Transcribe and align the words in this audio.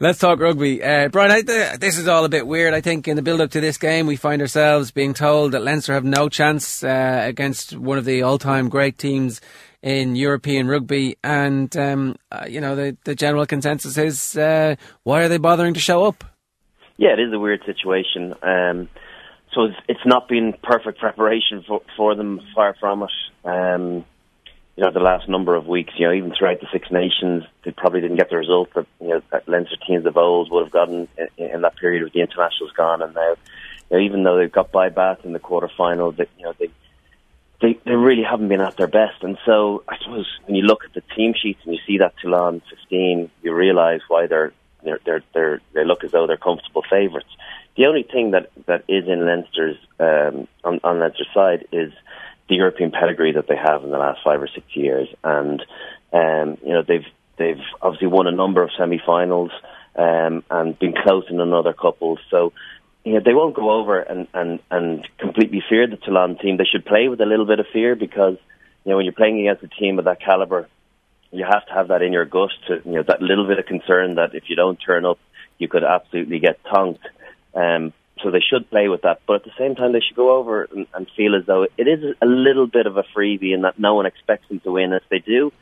Let's 0.00 0.18
talk 0.18 0.40
rugby. 0.40 0.82
Uh, 0.82 1.08
Brian, 1.08 1.30
I, 1.30 1.42
this 1.76 1.98
is 1.98 2.08
all 2.08 2.24
a 2.24 2.28
bit 2.28 2.48
weird. 2.48 2.74
I 2.74 2.80
think 2.80 3.06
in 3.06 3.14
the 3.14 3.22
build 3.22 3.40
up 3.40 3.52
to 3.52 3.60
this 3.60 3.78
game, 3.78 4.08
we 4.08 4.16
find 4.16 4.42
ourselves 4.42 4.90
being 4.90 5.14
told 5.14 5.52
that 5.52 5.62
Leinster 5.62 5.92
have 5.92 6.04
no 6.04 6.28
chance 6.28 6.82
uh, 6.82 7.22
against 7.24 7.76
one 7.76 7.96
of 7.96 8.04
the 8.04 8.22
all 8.22 8.36
time 8.36 8.68
great 8.68 8.98
teams 8.98 9.40
in 9.82 10.16
European 10.16 10.66
rugby. 10.66 11.16
And, 11.22 11.74
um, 11.76 12.16
uh, 12.32 12.46
you 12.48 12.60
know, 12.60 12.74
the, 12.74 12.96
the 13.04 13.14
general 13.14 13.46
consensus 13.46 13.96
is 13.96 14.36
uh, 14.36 14.74
why 15.04 15.22
are 15.22 15.28
they 15.28 15.38
bothering 15.38 15.74
to 15.74 15.80
show 15.80 16.04
up? 16.04 16.24
Yeah, 16.96 17.12
it 17.12 17.20
is 17.20 17.32
a 17.32 17.38
weird 17.38 17.62
situation. 17.64 18.34
Um, 18.42 18.88
so 19.52 19.66
it's, 19.66 19.76
it's, 19.86 20.04
not 20.04 20.28
been 20.28 20.54
perfect 20.60 20.98
preparation 20.98 21.62
for, 21.68 21.82
for 21.96 22.16
them, 22.16 22.40
far 22.52 22.74
from 22.80 23.04
it. 23.04 23.10
Um, 23.48 24.04
you 24.76 24.82
know, 24.82 24.90
the 24.90 25.00
last 25.00 25.28
number 25.28 25.54
of 25.54 25.66
weeks, 25.66 25.92
you 25.96 26.06
know, 26.06 26.12
even 26.12 26.34
throughout 26.36 26.60
the 26.60 26.66
Six 26.72 26.90
Nations, 26.90 27.44
they 27.64 27.70
probably 27.70 28.00
didn't 28.00 28.16
get 28.16 28.30
the 28.30 28.36
result 28.36 28.74
that, 28.74 28.86
you 29.00 29.08
know, 29.08 29.22
that 29.30 29.48
Leinster 29.48 29.76
teams 29.86 30.04
of 30.04 30.16
old 30.16 30.50
would 30.50 30.64
have 30.64 30.72
gotten 30.72 31.06
in, 31.16 31.46
in 31.46 31.60
that 31.62 31.76
period 31.76 32.02
with 32.02 32.12
the 32.12 32.20
internationals 32.20 32.72
gone. 32.72 33.00
And 33.00 33.14
now, 33.14 33.34
you 33.90 33.96
know, 33.96 34.04
even 34.04 34.24
though 34.24 34.36
they've 34.36 34.50
got 34.50 34.72
by 34.72 34.88
Bath 34.88 35.24
in 35.24 35.32
the 35.32 35.38
quarterfinal, 35.38 36.16
that, 36.16 36.28
you 36.38 36.44
know, 36.44 36.54
they, 36.58 36.70
they, 37.60 37.78
they 37.84 37.92
really 37.92 38.24
haven't 38.24 38.48
been 38.48 38.60
at 38.60 38.76
their 38.76 38.88
best. 38.88 39.22
And 39.22 39.38
so 39.46 39.84
I 39.88 39.96
suppose 39.98 40.26
when 40.46 40.56
you 40.56 40.62
look 40.62 40.84
at 40.84 40.92
the 40.92 41.02
team 41.14 41.34
sheets 41.40 41.60
and 41.64 41.72
you 41.72 41.80
see 41.86 41.98
that 41.98 42.14
Toulon 42.20 42.60
15, 42.68 43.30
you 43.42 43.54
realise 43.54 44.02
why 44.08 44.26
they're, 44.26 44.52
they're, 44.82 44.98
they're, 45.04 45.22
they're, 45.32 45.60
they 45.72 45.84
look 45.84 46.02
as 46.02 46.10
though 46.10 46.26
they're 46.26 46.36
comfortable 46.36 46.82
favourites. 46.90 47.30
The 47.76 47.86
only 47.86 48.02
thing 48.02 48.32
that, 48.32 48.50
that 48.66 48.84
is 48.88 49.06
in 49.06 49.24
Leinster's, 49.24 49.76
um, 50.00 50.48
on, 50.64 50.80
on 50.82 50.98
Leinster's 50.98 51.28
side 51.32 51.68
is, 51.70 51.92
the 52.48 52.56
European 52.56 52.90
pedigree 52.90 53.32
that 53.32 53.46
they 53.48 53.56
have 53.56 53.84
in 53.84 53.90
the 53.90 53.98
last 53.98 54.20
five 54.22 54.42
or 54.42 54.48
six 54.48 54.66
years, 54.74 55.08
and 55.22 55.60
um, 56.12 56.58
you 56.62 56.72
know 56.72 56.82
they've 56.86 57.06
they've 57.38 57.62
obviously 57.80 58.08
won 58.08 58.26
a 58.26 58.32
number 58.32 58.62
of 58.62 58.70
semi-finals 58.78 59.50
um, 59.96 60.44
and 60.50 60.78
been 60.78 60.94
close 60.94 61.24
in 61.30 61.40
another 61.40 61.72
couple. 61.72 62.18
So 62.30 62.52
you 63.04 63.14
know 63.14 63.20
they 63.24 63.34
won't 63.34 63.54
go 63.54 63.70
over 63.70 63.98
and 64.00 64.28
and 64.34 64.60
and 64.70 65.08
completely 65.18 65.62
fear 65.68 65.86
the 65.86 65.96
Toulon 65.96 66.38
team. 66.38 66.56
They 66.56 66.64
should 66.64 66.84
play 66.84 67.08
with 67.08 67.20
a 67.20 67.26
little 67.26 67.46
bit 67.46 67.60
of 67.60 67.66
fear 67.72 67.96
because 67.96 68.36
you 68.84 68.90
know 68.90 68.96
when 68.96 69.06
you're 69.06 69.14
playing 69.14 69.40
against 69.40 69.64
a 69.64 69.80
team 69.80 69.98
of 69.98 70.04
that 70.04 70.20
caliber, 70.20 70.68
you 71.30 71.44
have 71.44 71.66
to 71.66 71.72
have 71.72 71.88
that 71.88 72.02
in 72.02 72.12
your 72.12 72.24
gut 72.26 72.50
to 72.68 72.80
you 72.84 72.96
know 72.96 73.02
that 73.04 73.22
little 73.22 73.46
bit 73.46 73.58
of 73.58 73.66
concern 73.66 74.16
that 74.16 74.34
if 74.34 74.44
you 74.48 74.56
don't 74.56 74.76
turn 74.76 75.06
up, 75.06 75.18
you 75.58 75.68
could 75.68 75.84
absolutely 75.84 76.40
get 76.40 76.60
tonked. 76.64 77.06
Um, 77.54 77.92
so 78.22 78.30
they 78.30 78.40
should 78.40 78.70
play 78.70 78.88
with 78.88 79.02
that. 79.02 79.20
But 79.26 79.36
at 79.36 79.44
the 79.44 79.52
same 79.58 79.74
time, 79.74 79.92
they 79.92 80.00
should 80.00 80.16
go 80.16 80.36
over 80.36 80.64
and, 80.64 80.86
and 80.94 81.06
feel 81.16 81.34
as 81.34 81.46
though 81.46 81.66
it 81.76 81.88
is 81.88 82.16
a 82.20 82.26
little 82.26 82.66
bit 82.66 82.86
of 82.86 82.96
a 82.96 83.04
freebie 83.16 83.54
and 83.54 83.64
that 83.64 83.78
no 83.78 83.94
one 83.94 84.06
expects 84.06 84.48
them 84.48 84.60
to 84.60 84.72
win. 84.72 84.92
If 84.92 85.02
they 85.10 85.18
do, 85.18 85.52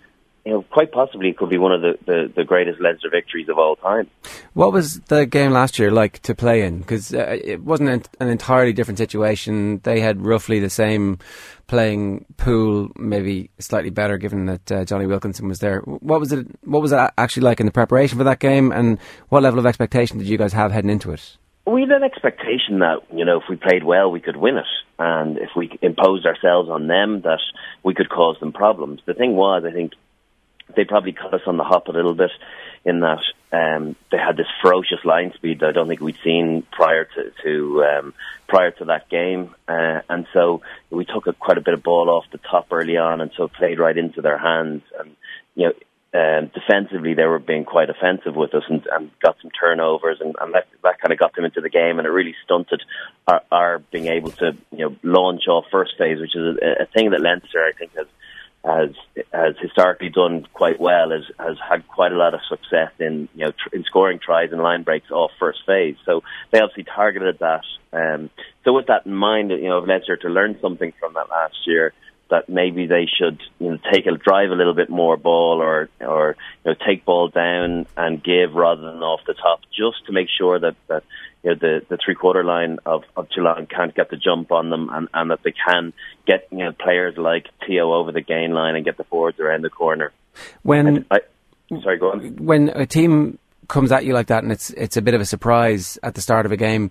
you 0.44 0.52
know, 0.52 0.62
quite 0.62 0.90
possibly 0.90 1.28
it 1.28 1.36
could 1.36 1.50
be 1.50 1.58
one 1.58 1.72
of 1.72 1.82
the, 1.82 1.98
the, 2.04 2.32
the, 2.34 2.44
greatest 2.44 2.80
Leinster 2.80 3.08
victories 3.10 3.48
of 3.48 3.58
all 3.58 3.76
time. 3.76 4.08
What 4.54 4.72
was 4.72 4.98
the 5.02 5.24
game 5.24 5.52
last 5.52 5.78
year 5.78 5.92
like 5.92 6.18
to 6.22 6.34
play 6.34 6.62
in? 6.62 6.80
Because 6.80 7.14
uh, 7.14 7.38
it 7.44 7.62
wasn't 7.62 8.08
an 8.18 8.28
entirely 8.28 8.72
different 8.72 8.98
situation. 8.98 9.80
They 9.84 10.00
had 10.00 10.26
roughly 10.26 10.58
the 10.58 10.70
same 10.70 11.18
playing 11.68 12.26
pool, 12.38 12.90
maybe 12.96 13.50
slightly 13.60 13.90
better, 13.90 14.18
given 14.18 14.46
that 14.46 14.72
uh, 14.72 14.84
Jonny 14.84 15.06
Wilkinson 15.06 15.46
was 15.46 15.60
there. 15.60 15.80
What 15.80 16.18
was 16.18 16.32
it? 16.32 16.46
What 16.64 16.82
was 16.82 16.90
it 16.90 17.10
actually 17.16 17.44
like 17.44 17.60
in 17.60 17.66
the 17.66 17.72
preparation 17.72 18.18
for 18.18 18.24
that 18.24 18.40
game? 18.40 18.72
And 18.72 18.98
what 19.28 19.44
level 19.44 19.60
of 19.60 19.66
expectation 19.66 20.18
did 20.18 20.26
you 20.26 20.38
guys 20.38 20.52
have 20.52 20.72
heading 20.72 20.90
into 20.90 21.12
it? 21.12 21.36
We 21.66 21.82
had 21.82 21.90
an 21.90 22.02
expectation 22.02 22.80
that 22.80 23.00
you 23.12 23.24
know 23.24 23.38
if 23.38 23.44
we 23.48 23.56
played 23.56 23.84
well 23.84 24.10
we 24.10 24.20
could 24.20 24.36
win 24.36 24.56
it, 24.56 24.66
and 24.98 25.38
if 25.38 25.50
we 25.56 25.78
imposed 25.80 26.26
ourselves 26.26 26.68
on 26.68 26.86
them 26.86 27.22
that 27.22 27.40
we 27.82 27.94
could 27.94 28.08
cause 28.08 28.38
them 28.40 28.52
problems. 28.52 29.00
The 29.06 29.14
thing 29.14 29.36
was, 29.36 29.64
I 29.64 29.72
think 29.72 29.92
they 30.74 30.84
probably 30.84 31.12
caught 31.12 31.34
us 31.34 31.42
on 31.46 31.56
the 31.56 31.64
hop 31.64 31.88
a 31.88 31.92
little 31.92 32.14
bit 32.14 32.30
in 32.84 33.00
that 33.00 33.20
um, 33.52 33.94
they 34.10 34.18
had 34.18 34.36
this 34.36 34.46
ferocious 34.62 35.04
line 35.04 35.32
speed 35.34 35.60
that 35.60 35.68
I 35.68 35.72
don't 35.72 35.86
think 35.86 36.00
we'd 36.00 36.18
seen 36.24 36.66
prior 36.72 37.04
to, 37.04 37.32
to 37.44 37.84
um, 37.84 38.14
prior 38.48 38.70
to 38.72 38.86
that 38.86 39.08
game, 39.08 39.54
uh, 39.68 40.00
and 40.08 40.26
so 40.32 40.62
we 40.90 41.04
took 41.04 41.26
a, 41.26 41.32
quite 41.32 41.58
a 41.58 41.62
bit 41.62 41.74
of 41.74 41.82
ball 41.82 42.10
off 42.10 42.24
the 42.32 42.38
top 42.38 42.68
early 42.72 42.96
on, 42.96 43.20
and 43.20 43.30
so 43.36 43.48
played 43.48 43.78
right 43.78 43.96
into 43.96 44.20
their 44.20 44.38
hands, 44.38 44.82
and 44.98 45.14
you 45.54 45.66
know 45.68 45.74
um, 46.14 46.50
defensively 46.52 47.14
they 47.14 47.24
were 47.24 47.38
being 47.38 47.64
quite 47.64 47.88
offensive 47.88 48.36
with 48.36 48.54
us 48.54 48.64
and, 48.68 48.86
and 48.92 49.10
got 49.20 49.36
some 49.40 49.50
turnovers 49.50 50.18
and, 50.20 50.34
and 50.40 50.54
that, 50.54 50.66
that 50.82 51.00
kind 51.00 51.12
of 51.12 51.18
got 51.18 51.34
them 51.34 51.46
into 51.46 51.62
the 51.62 51.70
game 51.70 51.98
and 51.98 52.06
it 52.06 52.10
really 52.10 52.34
stunted 52.44 52.82
our, 53.26 53.42
our 53.50 53.78
being 53.90 54.08
able 54.08 54.30
to 54.30 54.52
you 54.72 54.78
know 54.78 54.96
launch 55.02 55.48
off 55.48 55.64
first 55.70 55.92
phase, 55.96 56.20
which 56.20 56.36
is 56.36 56.58
a, 56.60 56.82
a 56.82 56.86
thing 56.86 57.10
that 57.10 57.20
Leinster 57.20 57.64
I 57.64 57.72
think 57.72 57.96
has 57.96 58.06
has 58.64 58.90
has 59.32 59.54
historically 59.60 60.10
done 60.10 60.46
quite 60.52 60.78
well 60.78 61.10
has 61.10 61.24
has 61.38 61.56
had 61.66 61.88
quite 61.88 62.12
a 62.12 62.16
lot 62.16 62.34
of 62.34 62.40
success 62.48 62.92
in 63.00 63.28
you 63.34 63.46
know 63.46 63.52
tr- 63.52 63.74
in 63.74 63.82
scoring 63.84 64.18
tries 64.18 64.52
and 64.52 64.62
line 64.62 64.82
breaks 64.82 65.10
off 65.10 65.30
first 65.38 65.60
phase. 65.66 65.96
So 66.04 66.22
they 66.50 66.60
obviously 66.60 66.84
targeted 66.84 67.38
that. 67.40 67.64
Um, 67.92 68.30
so 68.64 68.72
with 68.72 68.86
that 68.86 69.06
in 69.06 69.14
mind, 69.14 69.50
you 69.50 69.68
know, 69.68 69.78
Leinster 69.78 70.16
to 70.18 70.28
learn 70.28 70.58
something 70.60 70.92
from 71.00 71.14
that 71.14 71.28
last 71.30 71.56
year 71.66 71.92
that 72.32 72.48
maybe 72.48 72.86
they 72.86 73.06
should 73.06 73.38
you 73.58 73.70
know 73.70 73.78
take 73.92 74.06
a 74.06 74.16
drive 74.16 74.50
a 74.50 74.54
little 74.54 74.72
bit 74.72 74.88
more 74.88 75.18
ball 75.18 75.60
or 75.60 75.90
or 76.00 76.34
you 76.64 76.70
know 76.70 76.76
take 76.86 77.04
ball 77.04 77.28
down 77.28 77.86
and 77.94 78.24
give 78.24 78.54
rather 78.54 78.80
than 78.80 79.02
off 79.02 79.20
the 79.26 79.34
top 79.34 79.60
just 79.70 80.06
to 80.06 80.12
make 80.12 80.28
sure 80.38 80.58
that 80.58 80.74
that 80.88 81.04
you 81.42 81.50
know 81.50 81.56
the 81.60 81.82
the 81.90 81.98
three 82.02 82.14
quarter 82.14 82.42
line 82.42 82.78
of 82.86 83.04
of 83.18 83.28
Toulon 83.28 83.66
can't 83.66 83.94
get 83.94 84.08
the 84.08 84.16
jump 84.16 84.50
on 84.50 84.70
them 84.70 84.88
and 84.90 85.08
and 85.12 85.30
that 85.30 85.42
they 85.42 85.52
can 85.52 85.92
get 86.26 86.48
you 86.50 86.64
know 86.64 86.72
players 86.72 87.18
like 87.18 87.48
Te'o 87.66 87.92
over 87.92 88.12
the 88.12 88.22
gain 88.22 88.52
line 88.54 88.76
and 88.76 88.84
get 88.84 88.96
the 88.96 89.04
forwards 89.04 89.38
around 89.38 89.62
the 89.62 89.70
corner. 89.70 90.10
When 90.62 91.04
I, 91.10 91.20
sorry, 91.82 91.98
go 91.98 92.12
on. 92.12 92.36
When 92.36 92.70
a 92.70 92.86
team 92.86 93.38
comes 93.68 93.92
at 93.92 94.06
you 94.06 94.14
like 94.14 94.28
that 94.28 94.42
and 94.42 94.50
it's 94.52 94.70
it's 94.70 94.96
a 94.96 95.02
bit 95.02 95.12
of 95.12 95.20
a 95.20 95.26
surprise 95.26 95.98
at 96.02 96.14
the 96.14 96.22
start 96.22 96.46
of 96.46 96.52
a 96.52 96.56
game 96.56 96.90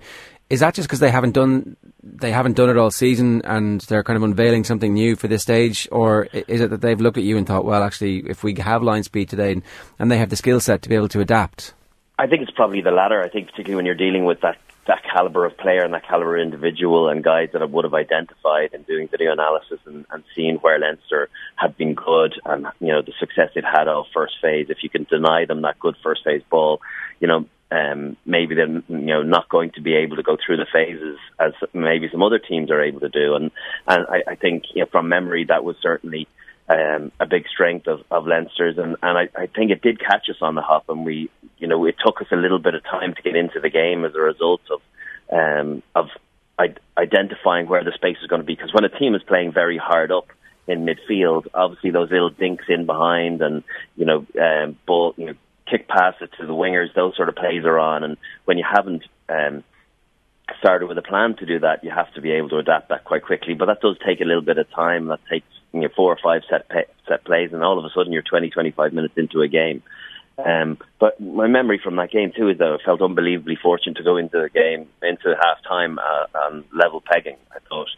is 0.52 0.60
that 0.60 0.74
just 0.74 0.88
because 0.88 1.00
they 1.00 1.10
haven't 1.10 1.32
done 1.32 1.78
they 2.04 2.32
haven't 2.32 2.58
done 2.58 2.70
it 2.70 2.78
all 2.78 2.92
season 2.92 3.42
and 3.46 3.82
they're 3.82 4.04
kind 4.04 4.18
of 4.18 4.24
unveiling 4.24 4.64
something 4.64 4.94
new 4.94 5.16
for 5.16 5.28
this 5.28 5.42
stage, 5.42 5.88
or 5.92 6.26
is 6.34 6.62
it 6.62 6.70
that 6.70 6.82
they've 6.82 7.00
looked 7.00 7.18
at 7.18 7.24
you 7.24 7.38
and 7.38 7.48
thought, 7.48 7.64
well, 7.64 7.84
actually, 7.84 8.18
if 8.28 8.44
we 8.44 8.54
have 8.56 8.84
line 8.84 9.04
speed 9.04 9.30
today 9.30 9.62
and, 9.98 10.12
they 10.12 10.18
have 10.18 10.30
the 10.30 10.36
skill 10.36 10.60
set 10.60 10.82
to 10.82 10.90
be 10.90 10.96
able 10.96 11.08
to 11.08 11.22
adapt? 11.22 11.74
I 12.20 12.28
think 12.28 12.42
it's 12.42 12.52
probably 12.52 12.82
the 12.82 12.92
latter. 12.92 13.24
I 13.24 13.30
think 13.30 13.50
particularly 13.50 13.76
when 13.78 13.86
you're 13.86 13.96
dealing 13.96 14.26
with 14.26 14.42
that 14.42 14.58
that 14.88 15.04
caliber 15.14 15.46
of 15.46 15.56
player 15.58 15.84
and 15.84 15.94
that 15.94 16.06
caliber 16.08 16.38
of 16.38 16.42
individual 16.42 17.08
and 17.08 17.24
guys 17.24 17.50
that 17.54 17.62
I 17.62 17.66
would 17.66 17.86
have 17.86 17.94
identified 17.94 18.74
in 18.74 18.82
doing 18.82 19.08
video 19.08 19.32
analysis 19.32 19.80
and, 19.86 20.06
and 20.10 20.24
seeing 20.36 20.56
where 20.56 20.80
Leinster 20.80 21.30
had 21.56 21.78
been 21.78 21.94
good 21.94 22.34
and 22.46 22.66
you 22.80 22.88
know 22.88 23.02
the 23.02 23.14
success 23.20 23.52
they've 23.54 23.64
had 23.64 23.88
off 23.88 24.08
first 24.14 24.34
phase. 24.42 24.68
If 24.70 24.80
you 24.82 24.90
can 24.90 25.06
deny 25.06 25.46
them 25.46 25.62
that 25.62 25.80
good 25.80 25.96
first 26.04 26.24
phase 26.26 26.42
ball, 26.50 26.82
you 27.20 27.28
know 27.28 27.46
um, 27.72 28.18
maybe 28.26 28.56
they're 28.56 28.68
you 28.68 28.84
know 28.88 29.24
not 29.24 29.50
going 29.50 29.72
to 29.72 29.82
be 29.82 29.94
able 29.96 30.18
to 30.18 30.24
go 30.24 30.38
through 30.44 30.58
the 30.58 30.68
phases 30.72 31.18
as 31.40 31.54
maybe 31.74 32.10
some 32.12 32.22
other 32.22 32.40
teams 32.40 32.70
are 32.70 32.82
able 32.82 33.00
to 33.00 33.10
do. 33.10 33.36
And 33.36 33.52
and 33.88 34.06
I, 34.08 34.32
I 34.32 34.36
think 34.36 34.64
you 34.74 34.82
know, 34.82 34.90
from 34.92 35.10
memory 35.10 35.46
that 35.46 35.64
was 35.64 35.78
certainly 35.82 36.28
um, 36.70 37.12
a 37.20 37.26
big 37.26 37.48
strength 37.48 37.88
of, 37.88 38.02
of 38.12 38.28
Leinster's, 38.28 38.78
and, 38.78 38.96
and 39.02 39.18
I, 39.18 39.30
I 39.36 39.48
think 39.48 39.72
it 39.72 39.82
did 39.82 40.00
catch 40.00 40.30
us 40.30 40.38
on 40.42 40.56
the 40.56 40.62
hop, 40.62 40.90
and 40.90 41.06
we 41.06 41.30
you 41.58 41.68
know 41.68 41.86
it 41.86 41.96
took 42.06 42.22
us 42.22 42.28
a 42.32 42.36
little 42.36 42.60
bit 42.60 42.76
of 42.76 42.84
time 42.84 43.14
to 43.14 43.22
get 43.22 43.36
into 43.36 43.60
the 43.60 43.70
game 43.70 44.06
as 44.06 44.16
a 44.16 44.22
result 44.22 44.62
of 44.70 44.82
um, 45.32 45.84
of 45.96 46.08
identifying 46.98 47.68
where 47.68 47.84
the 47.84 47.94
space 47.94 48.18
is 48.22 48.28
going 48.28 48.42
to 48.42 48.46
be. 48.46 48.56
Because 48.56 48.74
when 48.74 48.84
a 48.84 48.90
team 48.90 49.16
is 49.16 49.24
playing 49.24 49.54
very 49.54 49.78
hard 49.78 50.12
up 50.12 50.28
in 50.68 50.86
midfield, 50.86 51.48
obviously 51.54 51.92
those 51.92 52.12
little 52.12 52.30
dinks 52.30 52.66
in 52.68 52.86
behind, 52.86 53.42
and 53.42 53.64
you 53.96 54.06
know, 54.06 54.26
um, 54.40 54.78
ball, 54.86 55.14
you 55.18 55.28
know, 55.28 55.34
kick 55.72 55.88
pass 55.88 56.16
it 56.22 56.32
to 56.40 56.46
the 56.46 56.54
wingers, 56.54 56.94
those 56.94 57.16
sort 57.16 57.30
of 57.30 57.36
plays 57.36 57.64
are 57.66 57.80
on. 57.80 58.04
And 58.04 58.18
when 58.46 58.58
you 58.58 58.66
haven't 58.70 59.04
um, 59.30 59.64
started 60.60 60.88
with 60.88 60.98
a 60.98 61.02
plan 61.02 61.36
to 61.38 61.46
do 61.46 61.60
that, 61.60 61.84
you 61.84 61.90
have 61.90 62.14
to 62.14 62.22
be 62.22 62.32
able 62.32 62.50
to 62.50 62.58
adapt 62.58 62.90
that 62.90 63.06
quite 63.06 63.24
quickly. 63.24 63.54
But 63.54 63.68
that 63.68 63.82
does 63.82 63.98
take 64.06 64.22
a 64.22 64.26
little 64.26 64.42
bit 64.42 64.58
of 64.58 64.70
time. 64.72 65.08
That 65.08 65.22
takes 65.30 65.48
you 65.74 65.82
know, 65.82 65.90
four 65.96 66.12
or 66.12 66.20
five 66.22 66.44
set 66.50 66.68
pay, 66.70 66.86
set 67.08 67.24
plays, 67.24 67.54
and 67.54 67.64
all 67.64 67.80
of 67.80 67.86
a 67.86 67.90
sudden 67.96 68.12
you're 68.12 68.22
20, 68.22 68.50
25 68.50 68.94
minutes 68.94 69.14
into 69.18 69.42
a 69.42 69.48
game. 69.48 69.82
Um, 70.38 70.78
but 71.00 71.20
my 71.20 71.48
memory 71.48 71.80
from 71.84 71.98
that 71.98 72.12
game 72.12 72.32
too 72.36 72.50
is 72.50 72.58
that 72.58 72.68
I 72.68 72.84
felt 72.84 73.02
unbelievably 73.02 73.58
fortunate 73.62 73.98
to 73.98 74.04
go 74.04 74.18
into 74.18 74.42
the 74.42 74.50
game 74.50 74.88
into 75.04 75.36
half 75.40 75.62
time 75.68 76.00
uh, 76.00 76.26
on 76.46 76.64
level 76.74 77.02
pegging. 77.02 77.38
I 77.52 77.60
thought 77.70 77.90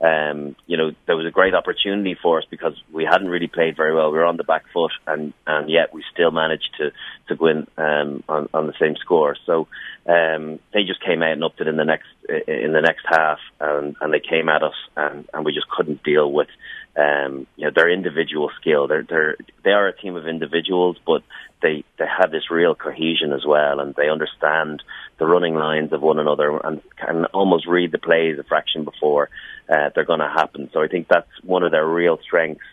um, 0.00 0.56
you 0.66 0.78
know, 0.78 0.92
there 1.06 1.16
was 1.16 1.26
a 1.26 1.30
great 1.30 1.54
opportunity 1.54 2.16
for 2.20 2.38
us 2.38 2.46
because 2.50 2.72
we 2.90 3.04
hadn't 3.04 3.28
really 3.28 3.48
played 3.48 3.76
very 3.76 3.94
well. 3.94 4.10
We 4.10 4.16
were 4.16 4.24
on 4.24 4.38
the 4.38 4.44
back 4.44 4.64
foot, 4.72 4.92
and, 5.06 5.34
and 5.46 5.68
yet 5.68 5.92
we 5.92 6.02
still 6.12 6.30
managed 6.30 6.70
to 6.78 6.90
to 7.28 7.40
win 7.40 7.66
um, 7.76 8.24
on, 8.28 8.48
on 8.54 8.66
the 8.66 8.72
same 8.80 8.96
score. 8.96 9.36
So 9.44 9.68
um, 10.06 10.58
they 10.72 10.84
just 10.84 11.04
came 11.04 11.22
out 11.22 11.32
and 11.32 11.44
upped 11.44 11.60
it 11.60 11.68
in 11.68 11.76
the 11.76 11.84
next 11.84 12.08
in 12.48 12.72
the 12.72 12.80
next 12.80 13.04
half, 13.06 13.40
and, 13.60 13.94
and 14.00 14.12
they 14.12 14.20
came 14.20 14.48
at 14.48 14.62
us, 14.62 14.74
and, 14.96 15.28
and 15.34 15.44
we 15.44 15.52
just 15.52 15.68
couldn't 15.68 16.02
deal 16.02 16.32
with 16.32 16.48
um, 16.96 17.46
you 17.56 17.66
know 17.66 17.72
their 17.74 17.90
individual 17.90 18.50
skill. 18.58 18.88
They're 18.88 19.04
they're 19.06 19.36
they 19.64 19.70
are 19.70 19.86
a 19.86 19.96
team 19.96 20.16
of 20.16 20.26
individuals, 20.26 20.96
but 21.06 21.22
they 21.60 21.84
they 21.98 22.06
have 22.06 22.30
this 22.30 22.50
real 22.50 22.74
cohesion 22.74 23.34
as 23.34 23.44
well, 23.46 23.80
and 23.80 23.94
they 23.96 24.08
understand 24.08 24.82
the 25.18 25.26
running 25.26 25.54
lines 25.54 25.92
of 25.92 26.00
one 26.00 26.18
another 26.18 26.56
and 26.56 26.80
can 26.96 27.26
almost 27.26 27.66
read 27.66 27.92
the 27.92 27.98
plays 27.98 28.38
a 28.38 28.44
fraction 28.44 28.84
before 28.84 29.28
uh, 29.70 29.90
they're 29.94 30.04
going 30.04 30.20
to 30.20 30.28
happen. 30.28 30.68
So 30.72 30.82
I 30.82 30.88
think 30.88 31.08
that's 31.08 31.30
one 31.42 31.62
of 31.62 31.70
their 31.70 31.86
real 31.86 32.18
strengths, 32.18 32.64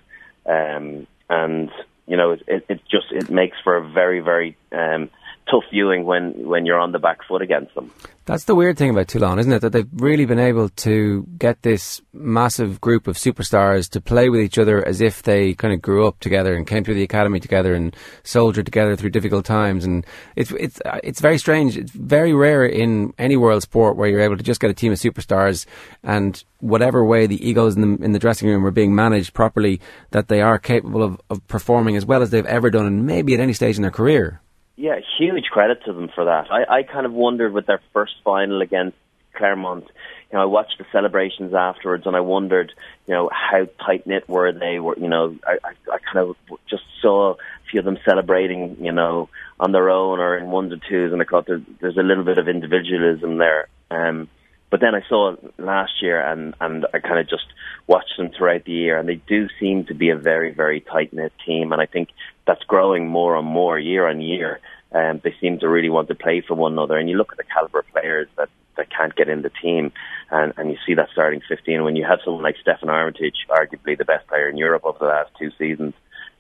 um, 0.46 1.08
and 1.30 1.70
you 2.08 2.18
know 2.18 2.32
it, 2.32 2.44
it, 2.48 2.66
it 2.70 2.82
just 2.90 3.12
it 3.12 3.30
makes 3.30 3.58
for 3.64 3.78
a 3.78 3.88
very 3.88 4.20
very 4.20 4.58
um, 4.72 5.10
tough 5.50 5.64
viewing 5.72 6.06
when 6.06 6.48
when 6.48 6.66
you're 6.66 6.80
on 6.80 6.92
the 6.92 7.00
back 7.00 7.20
foot 7.28 7.42
against 7.42 7.74
them. 7.76 7.92
That's 8.26 8.44
the 8.44 8.56
weird 8.56 8.78
thing 8.78 8.90
about 8.90 9.08
Toulon, 9.08 9.40
isn't 9.40 9.52
it? 9.54 9.62
That 9.62 9.72
they've 9.72 9.88
really 9.94 10.26
been 10.26 10.40
able 10.40 10.68
to 10.68 11.26
get 11.38 11.62
this 11.62 12.02
massive 12.12 12.82
group 12.82 13.08
of 13.08 13.16
superstars 13.16 13.90
to 13.92 14.02
play 14.02 14.28
with 14.28 14.42
each 14.42 14.58
other 14.58 14.86
as 14.86 15.00
if 15.00 15.24
they 15.24 15.54
kind 15.54 15.74
of 15.74 15.82
grew 15.82 16.06
up 16.06 16.20
together 16.20 16.54
and 16.54 16.68
came 16.68 16.84
through 16.84 16.96
the 16.96 17.04
academy 17.04 17.40
together 17.40 17.74
and 17.74 17.96
soldiered 18.24 18.66
together 18.66 18.98
through 18.98 19.12
difficult 19.12 19.46
times. 19.46 19.86
And 19.86 20.06
it's 20.36 20.52
it's 20.52 20.82
uh, 20.86 21.00
it's 21.04 21.22
very 21.22 21.38
strange. 21.38 21.78
It's 21.78 21.92
very 21.92 22.34
rare 22.34 22.66
in 22.66 23.14
any 23.18 23.38
world 23.38 23.64
sport 23.64 23.96
where 23.96 24.10
you're 24.10 24.20
able 24.20 24.38
to 24.38 24.44
just 24.44 24.60
get 24.60 24.70
a 24.70 24.74
team 24.74 24.92
of 24.92 25.00
superstars 25.00 25.66
and 26.04 26.44
whatever 26.60 27.06
way 27.06 27.28
the 27.28 27.48
egos 27.48 27.76
in 27.76 27.82
the 27.82 28.04
in 28.04 28.12
the 28.12 28.20
dressing 28.20 28.50
room 28.50 28.66
are 28.66 28.72
being 28.72 28.94
managed 28.94 29.34
properly, 29.34 29.80
that 30.12 30.28
they 30.28 30.42
are 30.42 30.60
capable 30.60 31.02
of, 31.02 31.22
of 31.30 31.48
performing 31.48 31.96
as 31.96 32.06
well 32.06 32.22
as 32.22 32.30
they've 32.32 32.46
ever 32.46 32.70
done, 32.70 32.86
and 32.86 33.06
maybe 33.06 33.34
at 33.34 33.40
any 33.40 33.54
stage 33.54 33.78
in 33.78 33.84
their 33.84 33.92
career. 33.92 34.42
Yeah, 34.78 35.00
huge 35.18 35.46
credit 35.46 35.84
to 35.86 35.94
them 35.94 36.10
for 36.14 36.26
that. 36.26 36.52
I, 36.52 36.78
I 36.78 36.84
kind 36.84 37.06
of 37.06 37.12
wondered 37.12 37.52
with 37.52 37.66
their 37.66 37.82
first 37.94 38.14
final 38.24 38.62
against 38.62 38.96
Clermont, 39.34 39.86
you 40.32 40.38
know, 40.38 40.42
I 40.42 40.46
watched 40.46 40.78
the 40.78 40.86
celebrations 40.92 41.54
afterwards 41.54 42.06
and 42.06 42.16
I 42.16 42.20
wondered, 42.20 42.74
you 43.08 43.14
know, 43.14 43.30
how 43.32 43.68
tight 43.86 44.06
knit 44.06 44.28
were 44.28 44.52
they? 44.52 44.80
Were 44.80 44.98
you 44.98 45.08
know, 45.08 45.36
I, 45.46 45.58
I, 45.64 45.94
I 45.94 45.98
kind 46.00 46.30
of 46.30 46.36
just 46.70 46.84
saw 47.02 47.34
a 47.34 47.36
few 47.72 47.80
of 47.80 47.86
them 47.86 47.98
celebrating, 48.06 48.78
you 48.82 48.92
know, 48.92 49.30
on 49.60 49.72
their 49.72 49.90
own 49.90 50.20
or 50.20 50.38
in 50.38 50.52
ones 50.52 50.74
or 50.74 50.78
twos, 50.78 51.14
and 51.14 51.22
I 51.22 51.26
thought 51.26 51.48
there, 51.48 51.62
there's 51.80 51.98
a 51.98 52.04
little 52.04 52.24
bit 52.24 52.38
of 52.38 52.48
individualism 52.48 53.38
there. 53.38 53.68
Um, 53.90 54.28
but 54.70 54.82
then 54.82 54.96
I 54.96 55.02
saw 55.08 55.36
last 55.58 56.02
year, 56.02 56.20
and 56.20 56.54
and 56.60 56.86
I 56.94 57.00
kind 57.00 57.20
of 57.20 57.30
just 57.30 57.46
watched 57.88 58.18
them 58.18 58.30
throughout 58.30 58.66
the 58.66 58.74
year, 58.74 59.00
and 59.00 59.08
they 59.08 59.16
do 59.16 59.48
seem 59.62 59.86
to 59.86 59.94
be 59.94 60.10
a 60.10 60.18
very 60.18 60.52
very 60.54 60.82
tight 60.82 61.14
knit 61.14 61.32
team, 61.46 61.72
and 61.72 61.82
I 61.82 61.86
think 61.86 62.10
that's 62.48 62.64
growing 62.64 63.08
more 63.08 63.36
and 63.36 63.48
more 63.48 63.78
year 63.78 64.08
on 64.08 64.22
year. 64.22 64.60
Um, 64.92 65.20
they 65.24 65.36
seem 65.40 65.60
to 65.60 65.68
really 65.68 65.90
want 65.90 66.08
to 66.08 66.16
play 66.16 66.42
for 66.42 66.56
one 66.56 66.72
another, 66.72 66.98
and 66.98 67.10
you 67.10 67.18
look 67.18 67.32
at 67.32 67.38
the 67.38 67.44
caliber 67.44 67.80
of 67.80 67.88
players 67.90 68.28
that 68.38 68.50
that 68.78 68.90
can't 68.90 69.16
get 69.16 69.28
in 69.28 69.42
the 69.42 69.52
team, 69.62 69.92
and 70.32 70.54
and 70.58 70.72
you 70.72 70.78
see 70.86 70.94
that 70.96 71.10
starting 71.12 71.42
15 71.48 71.84
when 71.84 71.96
you 71.96 72.06
have 72.06 72.20
someone 72.24 72.44
like 72.44 72.56
Steffon 72.66 72.90
Armitage, 72.90 73.36
arguably 73.50 73.98
the 73.98 74.06
best 74.06 74.28
player 74.28 74.50
in 74.50 74.58
Europe 74.58 74.86
over 74.86 74.98
the 75.00 75.06
last 75.06 75.32
two 75.38 75.52
seasons. 75.58 75.94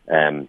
Um, 0.09 0.48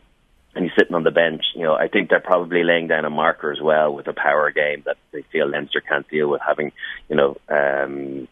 and 0.54 0.64
he's 0.64 0.72
sitting 0.78 0.94
on 0.94 1.04
the 1.04 1.10
bench. 1.10 1.44
You 1.54 1.62
know, 1.62 1.74
I 1.74 1.88
think 1.88 2.08
they're 2.08 2.20
probably 2.20 2.64
laying 2.64 2.88
down 2.88 3.04
a 3.04 3.10
marker 3.10 3.52
as 3.52 3.60
well 3.60 3.92
with 3.94 4.08
a 4.08 4.12
power 4.12 4.50
game 4.50 4.82
that 4.86 4.96
they 5.12 5.22
feel 5.30 5.48
Leinster 5.48 5.80
can't 5.80 6.08
deal 6.08 6.28
with 6.28 6.40
having, 6.46 6.72
you 7.08 7.16
know, 7.16 7.36
um, 7.48 8.26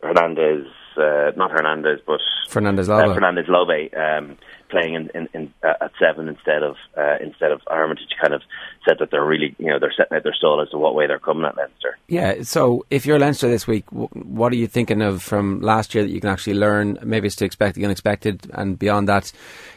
Hernandez, 0.00 0.66
uh, 0.96 1.32
not 1.36 1.50
Hernandez, 1.50 2.00
but 2.06 2.20
Fernandez 2.48 2.88
Lobbe. 2.88 3.10
Uh, 3.10 3.14
Fernandez 3.14 3.46
Lobbe 3.48 3.94
um, 3.96 4.36
playing 4.68 4.94
in, 4.94 5.10
in, 5.14 5.28
in 5.34 5.54
uh, 5.62 5.74
at 5.80 5.92
seven 5.98 6.28
instead 6.28 6.62
of 6.62 6.76
uh, 6.96 7.16
instead 7.20 7.52
of 7.52 7.60
Armitage. 7.66 8.08
Kind 8.20 8.34
of 8.34 8.42
said 8.86 8.96
that 9.00 9.10
they're 9.10 9.24
really, 9.24 9.54
you 9.58 9.66
know, 9.66 9.78
they're 9.78 9.92
setting 9.96 10.16
out 10.16 10.22
their 10.24 10.34
stall 10.34 10.60
as 10.60 10.68
to 10.70 10.78
what 10.78 10.94
way 10.94 11.06
they're 11.06 11.18
coming 11.18 11.44
at 11.44 11.56
Leinster. 11.56 11.96
Yeah. 12.08 12.42
So 12.42 12.84
if 12.90 13.06
you're 13.06 13.18
Leinster 13.18 13.48
this 13.48 13.66
week, 13.66 13.84
what 13.90 14.52
are 14.52 14.56
you 14.56 14.66
thinking 14.66 15.02
of 15.02 15.22
from 15.22 15.60
last 15.60 15.94
year 15.94 16.04
that 16.04 16.10
you 16.10 16.20
can 16.20 16.30
actually 16.30 16.54
learn? 16.54 16.98
Maybe 17.02 17.26
it's 17.26 17.36
to 17.36 17.44
expect 17.44 17.76
the 17.76 17.84
unexpected, 17.84 18.50
and 18.54 18.78
beyond 18.78 19.08
that, 19.08 19.32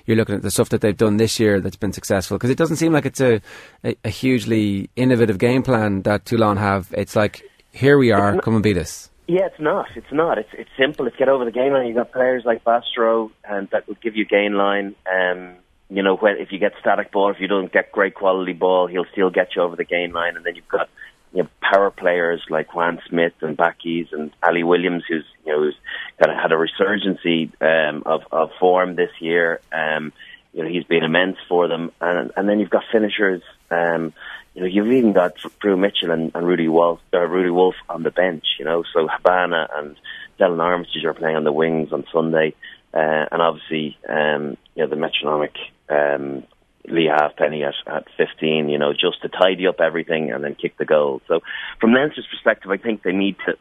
you're 0.06 0.18
looking 0.18 0.36
at 0.36 0.42
the 0.42 0.52
stuff 0.52 0.70
that 0.70 0.82
they've 0.82 0.98
done 0.98 1.18
this 1.18 1.40
year 1.40 1.60
that's 1.60 1.78
been 1.78 1.94
successful. 1.94 2.38
Because 2.38 2.50
it 2.50 2.58
doesn't 2.58 2.78
seem 2.78 2.94
like 2.94 3.06
it's 3.06 3.22
a, 3.22 3.42
a, 3.84 3.96
a 4.04 4.10
hugely 4.10 4.90
innovative 4.96 5.38
game 5.38 5.64
plan 5.64 6.02
that 6.04 6.26
Toulon 6.26 6.58
have. 6.58 6.94
It's 6.98 7.16
like 7.16 7.44
here 7.72 7.98
we 7.98 8.12
are, 8.12 8.40
come 8.40 8.54
and 8.54 8.64
beat 8.64 8.78
us. 8.78 9.10
Yeah, 9.28 9.46
it's 9.46 9.60
not. 9.60 9.88
It's 9.96 10.12
not. 10.12 10.38
It's 10.38 10.50
it's 10.54 10.70
simple. 10.78 11.08
It's 11.08 11.16
get 11.16 11.30
over 11.30 11.46
the 11.46 11.52
gain 11.52 11.72
line. 11.72 11.88
You've 11.88 11.96
got 11.96 12.12
players 12.12 12.44
like 12.46 12.64
Bastareaud 12.64 13.32
and 13.44 13.70
that 13.70 13.88
will 13.88 13.98
give 14.02 14.16
you 14.16 14.26
gain 14.26 14.54
line. 14.56 14.96
Um, 15.12 15.56
you 15.90 16.04
know, 16.04 16.16
when, 16.16 16.38
if 16.38 16.52
you 16.52 16.60
get 16.60 16.74
static 16.80 17.12
ball, 17.12 17.32
if 17.32 17.40
you 17.40 17.48
don't 17.48 17.72
get 17.72 17.92
great 17.92 18.16
quality 18.16 18.54
ball, 18.54 18.88
he'll 18.88 19.06
still 19.12 19.30
get 19.30 19.56
you 19.56 19.62
over 19.62 19.76
the 19.76 19.86
gain 19.86 20.12
line. 20.12 20.36
And 20.36 20.46
then 20.46 20.56
you've 20.56 20.68
got 20.68 20.90
you 21.34 21.44
know, 21.44 21.50
power 21.62 21.90
players 21.90 22.44
like 22.50 22.76
Juan 22.76 23.00
Smith 23.08 23.34
and 23.42 23.58
Bakkies 23.58 24.12
and 24.12 24.32
Ali 24.44 24.64
Williams, 24.64 25.04
who's 25.08 25.26
you 25.46 25.54
know 25.54 25.60
who's 25.64 25.76
kind 26.22 26.32
of 26.32 26.42
had 26.42 26.52
a 26.52 26.56
resurgency 26.56 27.50
um, 27.62 28.04
of 28.06 28.22
of 28.32 28.50
form 28.60 28.96
this 28.96 29.12
year. 29.20 29.62
Um, 29.72 30.12
you 30.54 30.64
know, 30.64 30.70
he's 30.70 30.84
been 30.84 31.04
immense 31.04 31.38
for 31.48 31.68
them. 31.68 31.92
And 32.02 32.32
and 32.36 32.48
then 32.50 32.60
you've 32.60 32.70
got 32.70 32.84
finishers. 32.92 33.42
Um, 33.72 34.14
you 34.54 34.62
know, 34.62 34.68
you've 34.68 34.92
even 34.92 35.14
got 35.14 35.34
Drew 35.60 35.76
Mitchell 35.76 36.12
and, 36.12 36.32
and 36.36 36.46
Rudi 36.46 36.68
Wulf, 36.68 37.00
uh, 37.14 37.20
Rudi 37.20 37.50
Wulf 37.50 37.76
on 37.90 38.04
the 38.04 38.12
bench. 38.12 38.46
You 38.60 38.66
know, 38.66 38.84
so 38.94 39.08
Habana 39.08 39.68
and 39.76 39.96
Delon 40.40 40.60
Armitage 40.60 41.04
are 41.06 41.14
playing 41.14 41.36
on 41.36 41.44
the 41.44 41.52
wings 41.52 41.92
on 41.92 42.06
Sunday, 42.14 42.54
uh, 42.94 43.26
and 43.32 43.42
obviously, 43.42 43.98
um, 44.08 44.58
you 44.76 44.84
know, 44.84 44.88
the 44.88 44.96
metronomic 44.96 45.56
um, 45.90 46.44
Leigh 46.86 47.08
Halfpenny 47.08 47.64
at, 47.64 47.74
at 47.88 48.06
15. 48.18 48.70
You 48.70 48.78
know, 48.78 48.94
just 48.94 49.22
to 49.24 49.30
tidy 49.30 49.68
up 49.68 49.80
everything 49.80 50.32
and 50.32 50.44
then 50.44 50.56
kick 50.56 50.78
the 50.78 50.86
goal. 50.86 51.22
So, 51.28 51.40
from 51.80 51.94
Leinster's 51.94 52.28
perspective, 52.30 52.70
I 52.70 52.78
think 52.78 53.02
they 53.02 53.12
need 53.12 53.38
to 53.48 53.58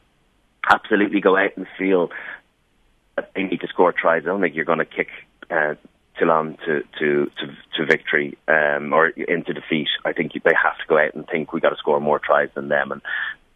absolutely 0.70 1.20
go 1.20 1.36
out 1.36 1.56
and 1.56 1.66
feel 1.78 2.10
that 3.16 3.30
they 3.34 3.44
need 3.44 3.60
to 3.60 3.68
score 3.68 3.92
tries. 3.92 4.24
I 4.24 4.26
don't 4.26 4.42
think 4.42 4.54
you're 4.54 4.64
going 4.66 4.78
to 4.78 4.84
kick. 4.84 5.08
Uh, 5.50 5.74
Toulon 6.18 6.56
to 6.66 6.82
to 6.98 7.30
to, 7.38 7.56
to 7.82 7.86
victory 7.86 8.38
um, 8.48 8.92
or 8.92 9.08
into 9.08 9.52
defeat. 9.52 9.88
I 10.04 10.12
think 10.12 10.32
they 10.32 10.54
have 10.62 10.78
to 10.78 10.86
go 10.88 10.98
out 10.98 11.14
and 11.14 11.26
think 11.26 11.52
we 11.52 11.60
got 11.60 11.70
to 11.70 11.76
score 11.76 12.00
more 12.00 12.18
tries 12.18 12.48
than 12.54 12.68
them. 12.68 12.92
And 12.92 13.02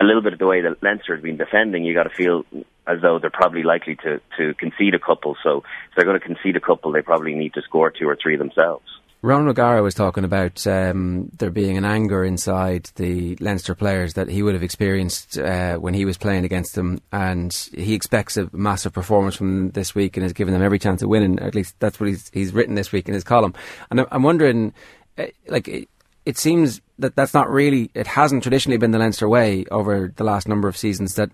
a 0.00 0.04
little 0.04 0.22
bit 0.22 0.32
of 0.32 0.38
the 0.38 0.46
way 0.46 0.60
that 0.60 0.82
Leinster 0.82 1.14
has 1.14 1.22
been 1.22 1.36
defending, 1.36 1.84
you 1.84 1.94
got 1.94 2.04
to 2.04 2.10
feel 2.10 2.44
as 2.86 3.00
though 3.02 3.18
they're 3.18 3.30
probably 3.30 3.62
likely 3.62 3.96
to 3.96 4.20
to 4.36 4.54
concede 4.54 4.94
a 4.94 4.98
couple. 4.98 5.36
So 5.42 5.64
if 5.88 5.96
they're 5.96 6.04
going 6.04 6.20
to 6.20 6.24
concede 6.24 6.56
a 6.56 6.60
couple, 6.60 6.92
they 6.92 7.02
probably 7.02 7.34
need 7.34 7.54
to 7.54 7.62
score 7.62 7.90
two 7.90 8.08
or 8.08 8.16
three 8.20 8.36
themselves. 8.36 8.86
Ron 9.22 9.48
O'Gara 9.48 9.82
was 9.82 9.94
talking 9.94 10.24
about 10.24 10.66
um, 10.66 11.30
there 11.38 11.50
being 11.50 11.76
an 11.76 11.84
anger 11.84 12.24
inside 12.24 12.90
the 12.96 13.36
Leinster 13.36 13.74
players 13.74 14.14
that 14.14 14.28
he 14.28 14.42
would 14.42 14.54
have 14.54 14.62
experienced 14.62 15.38
uh, 15.38 15.76
when 15.76 15.94
he 15.94 16.04
was 16.04 16.18
playing 16.18 16.44
against 16.44 16.74
them, 16.74 17.00
and 17.12 17.52
he 17.74 17.94
expects 17.94 18.36
a 18.36 18.48
massive 18.52 18.92
performance 18.92 19.34
from 19.34 19.56
them 19.56 19.70
this 19.70 19.94
week 19.94 20.16
and 20.16 20.22
has 20.22 20.32
given 20.32 20.52
them 20.52 20.62
every 20.62 20.78
chance 20.78 21.02
of 21.02 21.08
winning. 21.08 21.38
At 21.38 21.54
least 21.54 21.74
that's 21.80 21.98
what 21.98 22.08
he's, 22.08 22.30
he's 22.32 22.52
written 22.52 22.74
this 22.74 22.92
week 22.92 23.08
in 23.08 23.14
his 23.14 23.24
column. 23.24 23.54
And 23.90 24.06
I'm 24.10 24.22
wondering, 24.22 24.74
uh, 25.16 25.26
like, 25.48 25.66
it, 25.66 25.88
it 26.26 26.36
seems 26.36 26.82
that 26.98 27.16
that's 27.16 27.34
not 27.34 27.50
really, 27.50 27.90
it 27.94 28.06
hasn't 28.06 28.42
traditionally 28.42 28.78
been 28.78 28.90
the 28.90 28.98
Leinster 28.98 29.28
way 29.28 29.64
over 29.70 30.12
the 30.14 30.24
last 30.24 30.46
number 30.46 30.68
of 30.68 30.76
seasons 30.76 31.14
that 31.14 31.30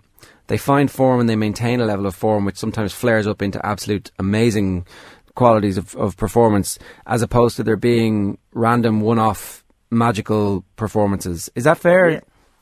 they 0.47 0.57
find 0.57 0.89
form 0.89 1.19
and 1.19 1.29
they 1.29 1.35
maintain 1.35 1.79
a 1.79 1.85
level 1.85 2.05
of 2.05 2.15
form 2.15 2.45
which 2.45 2.57
sometimes 2.57 2.93
flares 2.93 3.27
up 3.27 3.41
into 3.41 3.65
absolute 3.65 4.11
amazing 4.19 4.85
qualities 5.35 5.77
of, 5.77 5.95
of 5.95 6.17
performance 6.17 6.77
as 7.05 7.21
opposed 7.21 7.55
to 7.57 7.63
there 7.63 7.75
being 7.75 8.37
random 8.53 9.01
one-off 9.01 9.63
magical 9.89 10.63
performances. 10.75 11.49
Is 11.55 11.63
that 11.63 11.77
fair? 11.77 12.09
Yeah, 12.09 12.19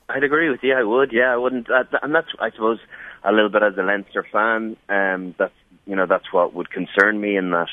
I'd 0.09 0.23
agree 0.23 0.50
with 0.50 0.59
you. 0.63 0.73
I 0.73 0.83
would. 0.83 1.12
Yeah, 1.12 1.33
I 1.33 1.38
wouldn't. 1.38 1.69
Uh, 1.69 1.84
and 2.01 2.13
that's, 2.13 2.27
I 2.39 2.51
suppose, 2.51 2.79
a 3.24 3.31
little 3.31 3.50
bit 3.50 3.63
as 3.63 3.77
a 3.77 3.84
Leinster 3.84 4.25
fan. 4.31 4.77
Um, 4.89 5.36
that's 5.38 5.53
you 5.86 5.96
know 5.96 6.05
that's 6.05 6.31
what 6.31 6.53
would 6.53 6.69
concern 6.69 7.19
me 7.19 7.38
in 7.38 7.51
that. 7.51 7.69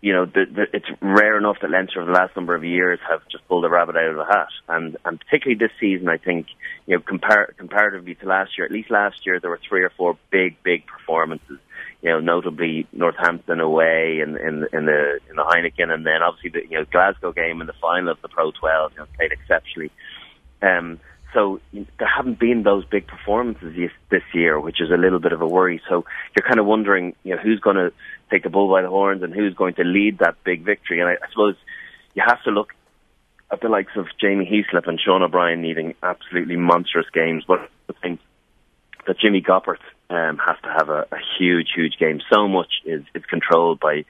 You 0.00 0.12
know, 0.14 0.26
the, 0.26 0.46
the, 0.52 0.62
it's 0.72 0.86
rare 1.00 1.38
enough 1.38 1.58
that 1.62 1.70
Leinster 1.70 2.00
over 2.00 2.10
the 2.10 2.18
last 2.18 2.34
number 2.34 2.56
of 2.56 2.64
years 2.64 2.98
have 3.08 3.20
just 3.30 3.46
pulled 3.46 3.64
a 3.64 3.68
rabbit 3.68 3.94
out 3.94 4.10
of 4.10 4.18
a 4.18 4.24
hat, 4.24 4.48
and 4.68 4.96
and 5.04 5.20
particularly 5.20 5.58
this 5.58 5.70
season, 5.78 6.08
I 6.08 6.16
think 6.16 6.46
you 6.86 6.96
know, 6.96 7.02
compar- 7.02 7.56
comparatively 7.56 8.16
to 8.16 8.26
last 8.26 8.58
year, 8.58 8.64
at 8.64 8.72
least 8.72 8.90
last 8.90 9.24
year 9.24 9.38
there 9.38 9.50
were 9.50 9.60
three 9.68 9.84
or 9.84 9.92
four 9.96 10.18
big, 10.30 10.60
big 10.64 10.86
performances 10.86 11.58
you 12.02 12.10
know, 12.10 12.20
notably 12.20 12.86
Northampton 12.92 13.60
away 13.60 14.20
in 14.20 14.36
in 14.36 14.66
in 14.72 14.86
the 14.86 15.20
in 15.28 15.36
the 15.36 15.42
Heineken, 15.42 15.92
and 15.92 16.06
then 16.06 16.22
obviously 16.22 16.50
the 16.50 16.68
you 16.68 16.78
know 16.78 16.84
Glasgow 16.90 17.32
game 17.32 17.60
in 17.60 17.66
the 17.66 17.72
final 17.80 18.10
of 18.10 18.20
the 18.22 18.28
Pro 18.28 18.50
12, 18.50 18.92
you 18.92 18.98
know, 18.98 19.06
played 19.16 19.32
exceptionally. 19.32 19.90
Um, 20.62 21.00
so 21.34 21.60
there 21.72 22.08
haven't 22.08 22.38
been 22.38 22.62
those 22.62 22.84
big 22.86 23.06
performances 23.06 23.90
this 24.10 24.22
year, 24.32 24.58
which 24.58 24.80
is 24.80 24.90
a 24.90 24.96
little 24.96 25.18
bit 25.18 25.32
of 25.32 25.42
a 25.42 25.46
worry. 25.46 25.82
So 25.88 26.04
you're 26.34 26.46
kind 26.46 26.58
of 26.58 26.66
wondering, 26.66 27.14
you 27.24 27.36
know, 27.36 27.42
who's 27.42 27.60
going 27.60 27.76
to 27.76 27.92
take 28.30 28.42
the 28.42 28.48
bull 28.48 28.70
by 28.70 28.80
the 28.80 28.88
horns 28.88 29.22
and 29.22 29.34
who's 29.34 29.54
going 29.54 29.74
to 29.74 29.84
lead 29.84 30.20
that 30.20 30.42
big 30.44 30.64
victory. 30.64 31.00
And 31.00 31.10
I, 31.10 31.12
I 31.12 31.28
suppose 31.30 31.56
you 32.14 32.22
have 32.26 32.42
to 32.44 32.50
look 32.50 32.72
at 33.50 33.60
the 33.60 33.68
likes 33.68 33.92
of 33.96 34.06
Jamie 34.18 34.46
Heaslip 34.46 34.88
and 34.88 34.98
Sean 34.98 35.22
O'Brien 35.22 35.60
needing 35.60 35.94
absolutely 36.02 36.56
monstrous 36.56 37.06
games, 37.12 37.44
but 37.46 37.60
I 37.90 37.92
think 38.00 38.20
that 39.06 39.18
Jimmy 39.18 39.42
Gopperth 39.42 39.84
um, 40.10 40.38
has 40.38 40.56
to 40.62 40.68
have 40.68 40.88
a, 40.88 41.06
a 41.12 41.18
huge, 41.38 41.68
huge 41.74 41.98
game. 41.98 42.20
So 42.32 42.48
much 42.48 42.72
is, 42.84 43.02
is 43.14 43.24
controlled 43.24 43.80
by 43.80 44.04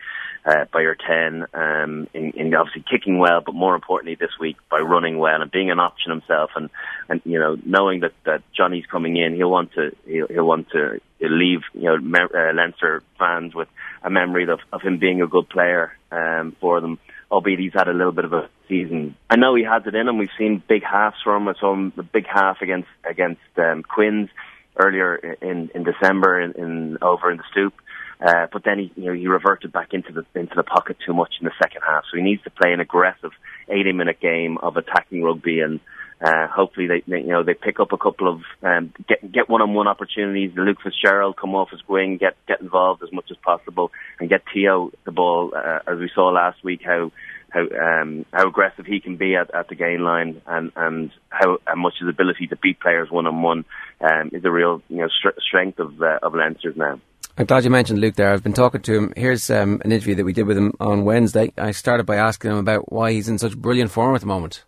uh, 0.47 0.65
by 0.73 0.81
your 0.81 0.95
ten, 0.95 1.45
um, 1.55 2.07
in, 2.15 2.31
in 2.37 2.55
obviously 2.55 2.85
kicking 2.89 3.19
well, 3.19 3.41
but 3.45 3.55
more 3.55 3.75
importantly 3.75 4.15
this 4.15 4.31
week 4.39 4.57
by 4.71 4.79
running 4.79 5.19
well 5.19 5.43
and 5.43 5.51
being 5.51 5.73
an 5.73 5.81
option 5.81 6.13
himself, 6.13 6.51
and 6.55 6.71
and 7.09 7.21
you 7.25 7.41
know 7.41 7.57
knowing 7.65 8.01
that 8.01 8.13
that 8.25 8.43
Johnny's 8.57 8.87
coming 8.87 9.17
in, 9.17 9.35
he'll 9.35 9.51
want 9.51 9.73
to 9.73 9.91
he'll, 10.07 10.29
he'll 10.29 10.47
want 10.47 10.71
to 10.71 11.01
leave 11.21 11.63
you 11.75 11.83
know 11.83 11.97
uh, 11.97 12.53
Leinster 12.55 13.03
fans 13.19 13.55
with 13.57 13.69
a 14.03 14.11
memory 14.11 14.49
of 14.49 14.61
of 14.73 14.83
him 14.83 14.99
being 14.99 15.21
a 15.21 15.27
good 15.27 15.49
player 15.49 15.97
um, 16.13 16.55
for 16.61 16.81
them. 16.81 16.99
Albeit 17.29 17.59
he's 17.59 17.73
had 17.75 17.89
a 17.89 17.93
little 17.93 18.13
bit 18.13 18.25
of 18.25 18.33
a 18.33 18.49
season. 18.69 19.17
I 19.29 19.35
know 19.35 19.57
he 19.57 19.65
has 19.65 19.83
it 19.85 19.97
in 19.97 20.07
him. 20.07 20.17
We've 20.17 20.29
seen 20.39 20.63
big 20.69 20.85
halves 20.85 21.17
from 21.25 21.43
him. 21.43 21.49
I 21.49 21.59
saw 21.59 21.73
him 21.73 21.93
the 21.97 22.05
big 22.05 22.27
half 22.33 22.63
against 22.63 22.89
against 23.05 23.41
um, 23.57 23.83
Quins 23.83 24.31
earlier 24.77 25.17
in 25.41 25.71
in 25.75 25.85
December 25.85 26.41
in, 26.41 26.53
in 26.53 26.99
over 27.03 27.31
in 27.31 27.39
the 27.39 27.45
stoop. 27.51 27.75
Uh, 28.19 28.47
but 28.51 28.65
then 28.65 28.79
he, 28.79 28.93
you 28.97 29.07
know, 29.07 29.13
he 29.13 29.27
reverted 29.27 29.73
back 29.73 29.93
into 29.93 30.13
the 30.13 30.25
into 30.41 30.55
the 30.55 30.63
pocket 30.63 30.97
too 31.05 31.13
much 31.13 31.35
in 31.41 31.45
the 31.45 31.53
second 31.63 31.83
half. 31.87 32.05
So 32.11 32.17
he 32.17 32.23
needs 32.23 32.43
to 32.45 32.51
play 32.51 32.73
an 32.73 32.81
aggressive 32.81 33.33
80-minute 33.69 34.21
game 34.21 34.57
of 34.59 34.77
attacking 34.77 35.23
rugby 35.23 35.61
and 35.61 35.81
Uh, 36.19 36.47
hopefully 36.49 36.87
they, 36.87 37.03
they, 37.07 37.21
you 37.21 37.29
know, 37.29 37.43
they 37.43 37.53
pick 37.53 37.79
up 37.79 37.93
a 37.93 37.99
couple 37.99 38.27
of 38.27 38.41
um, 38.63 38.91
get 39.07 39.21
get 39.31 39.51
one-on-one 39.51 39.87
opportunities. 39.87 40.51
Luke 40.57 40.79
Fitzgerald 40.83 41.37
come 41.37 41.55
off 41.55 41.69
his 41.71 41.87
wing, 41.87 42.17
get 42.17 42.35
get 42.49 42.63
involved 42.63 43.03
as 43.03 43.13
much 43.13 43.27
as 43.31 43.37
possible, 43.37 43.91
and 44.19 44.31
get 44.31 44.41
Te'o 44.47 44.93
the 45.05 45.13
ball. 45.13 45.53
Uh, 45.55 45.81
as 45.87 45.99
we 45.99 46.11
saw 46.15 46.29
last 46.29 46.65
week, 46.65 46.81
how 46.83 47.13
how 47.57 48.03
um, 48.03 48.27
how 48.33 48.49
aggressive 48.49 48.87
he 48.87 49.01
can 49.01 49.17
be 49.17 49.35
at, 49.35 49.53
at 49.55 49.69
the 49.69 49.75
gain 49.75 50.03
line, 50.03 50.43
and 50.47 50.73
and 50.77 51.11
how, 51.31 51.59
how 51.65 51.75
much 51.75 51.95
his 52.01 52.09
ability 52.09 52.47
to 52.49 52.57
beat 52.57 52.81
players 52.81 53.11
one-on-one 53.11 53.65
um, 54.01 54.31
is 54.33 54.45
a 54.45 54.51
real 54.51 54.83
you 54.89 54.99
know 54.99 55.09
str- 55.09 55.41
strength 55.41 55.79
of 55.79 56.01
uh, 56.03 56.19
of 56.23 56.35
Leinster's 56.35 56.77
now. 56.77 57.01
I'm 57.39 57.47
glad 57.47 57.65
you 57.65 57.71
mentioned 57.71 58.01
Luke 58.01 58.15
there. 58.15 58.33
I've 58.33 58.43
been 58.43 58.55
talking 58.55 58.81
to 58.83 58.95
him. 58.95 59.13
Here's 59.15 59.51
um, 59.51 59.83
an 59.85 59.93
interview 59.93 60.15
that 60.15 60.25
we 60.25 60.33
did 60.33 60.47
with 60.47 60.57
him 60.57 60.73
on 60.81 61.05
Wednesday. 61.05 61.53
I 61.59 61.71
started 61.73 62.07
by 62.07 62.17
asking 62.17 62.51
him 62.51 62.57
about 62.57 62.91
why 62.91 63.13
he's 63.13 63.29
in 63.29 63.39
such 63.39 63.57
brilliant 63.57 63.91
form 63.91 64.15
at 64.15 64.23
the 64.23 64.27
moment. 64.27 64.65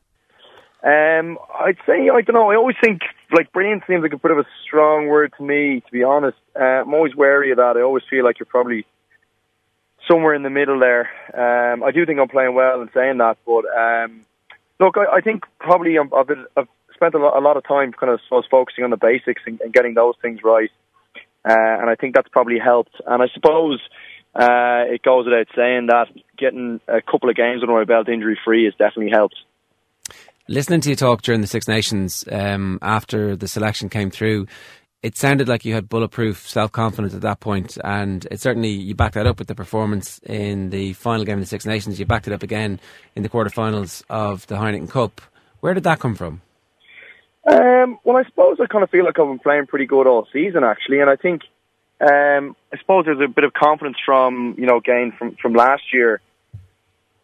Um, 0.83 1.39
I'd 1.59 1.79
say 1.87 2.09
I 2.13 2.21
don't 2.23 2.35
know. 2.35 2.51
I 2.51 2.57
always 2.57 2.77
think 2.83 3.01
like 3.33 3.53
brilliant 3.53 3.83
seems 3.87 4.03
like 4.03 4.13
a 4.13 4.19
bit 4.19 4.31
of 4.31 4.39
a 4.39 4.47
strong 4.67 5.09
word 5.09 5.33
to 5.37 5.45
me. 5.45 5.81
To 5.85 5.93
be 5.93 6.03
honest, 6.03 6.39
uh, 6.59 6.83
I'm 6.83 6.95
always 6.95 7.15
wary 7.15 7.51
of 7.51 7.57
that. 7.59 7.77
I 7.77 7.83
always 7.83 8.05
feel 8.09 8.25
like 8.25 8.39
you're 8.39 8.47
probably 8.47 8.87
somewhere 10.09 10.35
in 10.35 10.43
the 10.43 10.51
middle 10.51 10.81
there. 10.81 11.09
Um, 11.35 11.83
I 11.83 11.91
do 11.93 12.07
think 12.07 12.19
I'm 12.19 12.29
playing 12.29 12.55
well 12.55 12.81
in 12.81 12.89
saying 12.95 13.19
that, 13.19 13.37
but 13.47 13.65
um, 13.77 14.25
look, 14.81 14.97
I, 14.97 15.19
I 15.19 15.21
think 15.21 15.45
probably 15.59 15.97
I've, 15.99 16.27
been, 16.27 16.47
I've 16.57 16.69
spent 16.95 17.15
a 17.15 17.19
lot, 17.19 17.37
a 17.37 17.41
lot 17.41 17.57
of 17.57 17.67
time 17.67 17.93
kind 17.93 18.13
of 18.13 18.21
was 18.31 18.45
focusing 18.51 18.85
on 18.85 18.91
the 18.91 18.97
basics 18.97 19.43
and, 19.47 19.61
and 19.61 19.73
getting 19.73 19.95
those 19.95 20.15
things 20.23 20.41
right, 20.43 20.71
uh, 21.49 21.53
and 21.81 21.91
I 21.91 21.95
think 21.95 22.15
that's 22.15 22.29
probably 22.29 22.59
helped. 22.59 22.95
And 23.07 23.23
I 23.23 23.27
suppose 23.33 23.81
uh, 24.35 24.85
it 24.89 25.03
goes 25.03 25.27
without 25.27 25.47
saying 25.55 25.87
that 25.87 26.07
getting 26.37 26.81
a 26.89 27.01
couple 27.01 27.29
of 27.29 27.37
games 27.37 27.63
under 27.63 27.75
my 27.75 27.85
belt 27.85 28.09
injury 28.09 28.39
free 28.45 28.65
has 28.65 28.75
definitely 28.75 29.11
helped. 29.11 29.37
Listening 30.51 30.81
to 30.81 30.89
you 30.89 30.97
talk 30.97 31.21
during 31.21 31.43
the 31.43 31.47
Six 31.47 31.69
Nations 31.69 32.25
um, 32.33 32.79
after 32.81 33.37
the 33.37 33.47
selection 33.47 33.91
came 33.91 34.11
through, 34.11 34.47
it 35.03 35.17
sounded 35.17 35.49
like 35.49 35.65
you 35.65 35.75
had 35.75 35.89
bulletproof 35.89 36.49
self 36.49 36.73
confidence 36.73 37.15
at 37.15 37.21
that 37.23 37.41
point, 37.41 37.79
and 37.85 38.27
it 38.31 38.41
certainly 38.41 38.71
you 38.71 38.95
backed 38.95 39.15
that 39.15 39.27
up 39.27 39.39
with 39.39 39.49
the 39.49 39.55
performance 39.55 40.21
in 40.25 40.71
the 40.71 40.93
final 40.95 41.25
game 41.25 41.35
of 41.35 41.41
the 41.41 41.47
Six 41.47 41.67
Nations. 41.67 41.99
You 41.99 42.07
backed 42.07 42.27
it 42.27 42.33
up 42.33 42.43
again 42.43 42.81
in 43.15 43.23
the 43.23 43.29
quarterfinals 43.29 44.03
of 44.09 44.47
the 44.47 44.57
Heineken 44.57 44.91
Cup. 44.91 45.21
Where 45.61 45.75
did 45.75 45.85
that 45.85 46.01
come 46.01 46.15
from? 46.15 46.43
Um, 47.51 47.99
well, 48.05 48.17
I 48.17 48.25
suppose 48.25 48.59
I 48.61 48.67
kind 48.67 48.85
of 48.85 48.91
feel 48.91 49.05
like 49.05 49.19
I've 49.19 49.27
been 49.27 49.39
playing 49.39 49.67
pretty 49.67 49.87
good 49.87 50.07
all 50.07 50.27
season, 50.33 50.65
actually, 50.65 51.01
and 51.01 51.09
I 51.09 51.17
think 51.17 51.43
um, 52.01 52.57
I 52.73 52.79
suppose 52.79 53.05
there's 53.07 53.21
a 53.21 53.29
bit 53.29 53.45
of 53.45 53.53
confidence 53.53 53.97
from 54.05 54.55
you 54.59 54.67
know 54.67 54.81
gain 54.81 55.13
from 55.19 55.37
from 55.41 55.55
last 55.55 55.83
year 55.93 56.21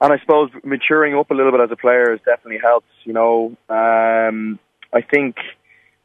and 0.01 0.13
I 0.13 0.19
suppose 0.19 0.51
maturing 0.63 1.15
up 1.15 1.31
a 1.31 1.35
little 1.35 1.53
bit 1.53 1.63
as 1.63 1.71
a 1.71 1.77
player 1.77 2.11
has 2.11 2.21
definitely 2.25 2.61
helped. 2.63 2.89
You 3.05 3.15
know, 3.15 3.57
um, 3.71 4.59
I 4.93 5.01
think 5.01 5.37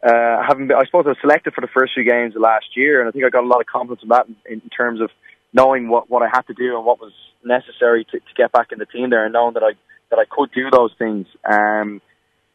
uh, 0.03 0.43
having 0.47 0.67
been, 0.67 0.77
I 0.77 0.85
suppose 0.85 1.05
I 1.05 1.09
was 1.09 1.17
selected 1.21 1.53
for 1.53 1.61
the 1.61 1.67
first 1.67 1.93
few 1.93 2.03
games 2.03 2.35
of 2.35 2.41
last 2.41 2.75
year, 2.75 3.01
and 3.01 3.09
I 3.09 3.11
think 3.11 3.25
I 3.25 3.29
got 3.29 3.43
a 3.43 3.47
lot 3.47 3.59
of 3.59 3.67
confidence 3.67 4.01
in 4.03 4.09
that 4.09 4.27
in, 4.45 4.61
in 4.61 4.69
terms 4.69 5.01
of 5.01 5.09
knowing 5.53 5.89
what, 5.89 6.09
what 6.09 6.21
I 6.21 6.29
had 6.31 6.43
to 6.47 6.53
do 6.53 6.77
and 6.77 6.85
what 6.85 6.99
was 6.99 7.11
necessary 7.43 8.05
to, 8.05 8.19
to 8.19 8.33
get 8.35 8.51
back 8.51 8.71
in 8.71 8.79
the 8.79 8.85
team 8.85 9.09
there, 9.09 9.25
and 9.25 9.33
knowing 9.33 9.55
that 9.55 9.63
I 9.63 9.73
that 10.09 10.19
I 10.19 10.25
could 10.29 10.51
do 10.51 10.69
those 10.71 10.91
things. 10.97 11.27
Um, 11.43 12.01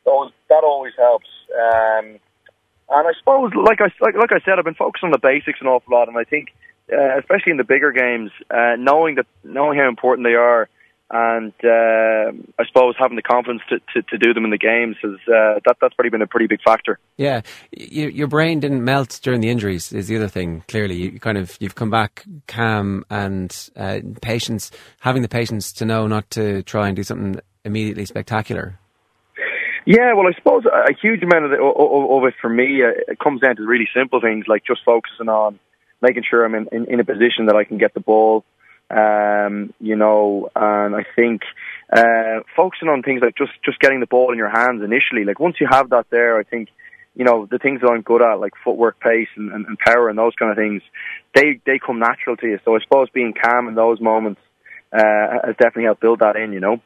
those, 0.04 0.32
that 0.48 0.64
always 0.64 0.92
helps. 0.98 1.28
Um, 1.52 2.18
and 2.90 3.08
I 3.08 3.12
suppose, 3.18 3.52
like 3.54 3.80
I 3.80 3.88
like, 4.00 4.14
like 4.14 4.32
I 4.32 4.44
said, 4.44 4.58
I've 4.58 4.64
been 4.64 4.74
focused 4.74 5.04
on 5.04 5.10
the 5.10 5.18
basics 5.18 5.60
an 5.60 5.66
awful 5.66 5.92
lot, 5.92 6.08
and 6.08 6.16
I 6.16 6.24
think, 6.24 6.48
uh, 6.92 7.18
especially 7.18 7.52
in 7.52 7.56
the 7.56 7.64
bigger 7.64 7.92
games, 7.92 8.30
uh, 8.50 8.76
knowing 8.78 9.16
that 9.16 9.26
knowing 9.42 9.78
how 9.78 9.88
important 9.88 10.26
they 10.26 10.34
are 10.34 10.68
and 11.14 11.52
uh, 11.62 12.32
I 12.58 12.66
suppose 12.66 12.96
having 12.98 13.14
the 13.14 13.22
confidence 13.22 13.62
to, 13.68 13.78
to, 13.78 14.02
to, 14.02 14.18
do 14.18 14.34
them 14.34 14.44
in 14.44 14.50
the 14.50 14.58
games 14.58 14.96
is 15.04 15.20
uh, 15.28 15.60
that 15.64 15.76
that's 15.80 15.94
probably 15.94 16.10
been 16.10 16.22
a 16.22 16.26
pretty 16.26 16.48
big 16.48 16.60
factor. 16.66 16.98
Yeah, 17.16 17.42
you, 17.70 18.08
your 18.08 18.26
brain 18.26 18.58
didn't 18.58 18.82
melt 18.82 19.20
during 19.22 19.40
the 19.40 19.48
injuries 19.48 19.92
is 19.92 20.08
the 20.08 20.16
other 20.16 20.26
thing. 20.26 20.64
Clearly, 20.66 20.96
you 20.96 21.20
kind 21.20 21.38
of 21.38 21.56
you've 21.60 21.76
come 21.76 21.88
back 21.88 22.24
calm 22.48 23.04
and 23.10 23.56
uh, 23.76 24.00
patience, 24.22 24.72
having 24.98 25.22
the 25.22 25.28
patience 25.28 25.72
to 25.74 25.84
know 25.84 26.08
not 26.08 26.28
to 26.30 26.64
try 26.64 26.88
and 26.88 26.96
do 26.96 27.04
something 27.04 27.40
immediately 27.64 28.06
spectacular. 28.06 28.76
Yeah, 29.86 30.14
well, 30.14 30.26
I 30.26 30.32
suppose 30.36 30.64
a 30.66 30.94
huge 31.00 31.22
amount 31.22 31.44
of, 31.44 31.50
the, 31.52 31.58
of, 31.62 32.10
of 32.10 32.26
it 32.26 32.34
for 32.40 32.50
me 32.50 32.82
uh, 32.82 33.12
it 33.12 33.20
comes 33.20 33.40
down 33.40 33.54
to 33.56 33.62
really 33.62 33.86
simple 33.94 34.20
things 34.20 34.46
like 34.48 34.64
just 34.66 34.80
focusing 34.84 35.28
on 35.28 35.60
making 36.02 36.24
sure 36.28 36.44
I'm 36.44 36.56
in, 36.56 36.66
in, 36.72 36.86
in 36.94 37.00
a 37.00 37.04
position 37.04 37.46
that 37.46 37.54
I 37.54 37.62
can 37.62 37.78
get 37.78 37.94
the 37.94 38.00
ball 38.00 38.44
um, 38.94 39.74
you 39.80 39.96
know, 39.96 40.50
and 40.54 40.94
I 40.94 41.04
think 41.16 41.42
uh, 41.92 42.40
focusing 42.56 42.88
on 42.88 43.02
things 43.02 43.22
like 43.22 43.36
just 43.36 43.52
just 43.64 43.80
getting 43.80 44.00
the 44.00 44.06
ball 44.06 44.32
in 44.32 44.38
your 44.38 44.50
hands 44.50 44.82
initially. 44.82 45.24
Like 45.24 45.40
once 45.40 45.56
you 45.60 45.66
have 45.70 45.90
that 45.90 46.06
there, 46.10 46.38
I 46.38 46.44
think 46.44 46.68
you 47.14 47.24
know 47.24 47.46
the 47.50 47.58
things 47.58 47.80
that 47.80 47.90
I'm 47.90 48.02
good 48.02 48.22
at, 48.22 48.40
like 48.40 48.52
footwork, 48.64 49.00
pace, 49.00 49.28
and, 49.36 49.52
and, 49.52 49.66
and 49.66 49.78
power, 49.78 50.08
and 50.08 50.18
those 50.18 50.34
kind 50.38 50.50
of 50.50 50.56
things, 50.56 50.82
they 51.34 51.60
they 51.66 51.78
come 51.84 51.98
natural 51.98 52.36
to 52.36 52.46
you. 52.46 52.58
So 52.64 52.76
I 52.76 52.78
suppose 52.82 53.08
being 53.10 53.34
calm 53.34 53.66
in 53.68 53.74
those 53.74 54.00
moments 54.00 54.40
uh, 54.92 55.40
has 55.44 55.56
definitely 55.56 55.84
helped 55.84 56.00
build 56.00 56.20
that 56.20 56.36
in. 56.36 56.52
You 56.52 56.60
know. 56.60 56.80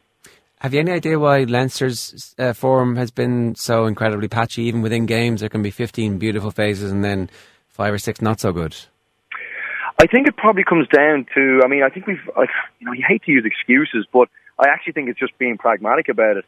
Have 0.61 0.75
you 0.75 0.81
any 0.81 0.91
idea 0.91 1.21
why 1.21 1.45
Leinster's 1.45 2.35
uh, 2.37 2.53
form 2.53 2.97
has 2.97 3.13
been 3.13 3.55
so 3.55 3.87
incredibly 3.87 4.27
patchy? 4.27 4.63
Even 4.63 4.83
within 4.83 5.07
games, 5.07 5.41
there 5.41 5.49
can 5.49 5.63
be 5.63 5.71
15 5.71 6.19
beautiful 6.19 6.51
phases 6.51 6.91
and 6.91 7.05
then 7.05 7.31
five 7.69 7.95
or 7.95 7.99
six 7.99 8.21
not 8.21 8.41
so 8.41 8.51
good. 8.51 8.75
I 10.01 10.07
think 10.07 10.29
it 10.29 10.37
probably 10.37 10.65
comes 10.65 10.87
down 10.89 11.27
to. 11.35 11.63
I 11.65 11.69
mean, 11.69 11.83
I 11.83 11.89
think 11.89 12.07
we've. 12.07 12.23
You 12.79 12.87
know, 12.87 12.93
you 12.93 13.05
hate 13.07 13.25
to 13.25 13.33
use 13.33 13.45
excuses, 13.45 14.07
but 14.13 14.29
I 14.59 14.69
actually 14.69 14.93
think 14.93 15.09
it's 15.09 15.19
just 15.19 15.37
being 15.39 15.59
pragmatic 15.59 16.09
about 16.09 16.37
it. 16.37 16.45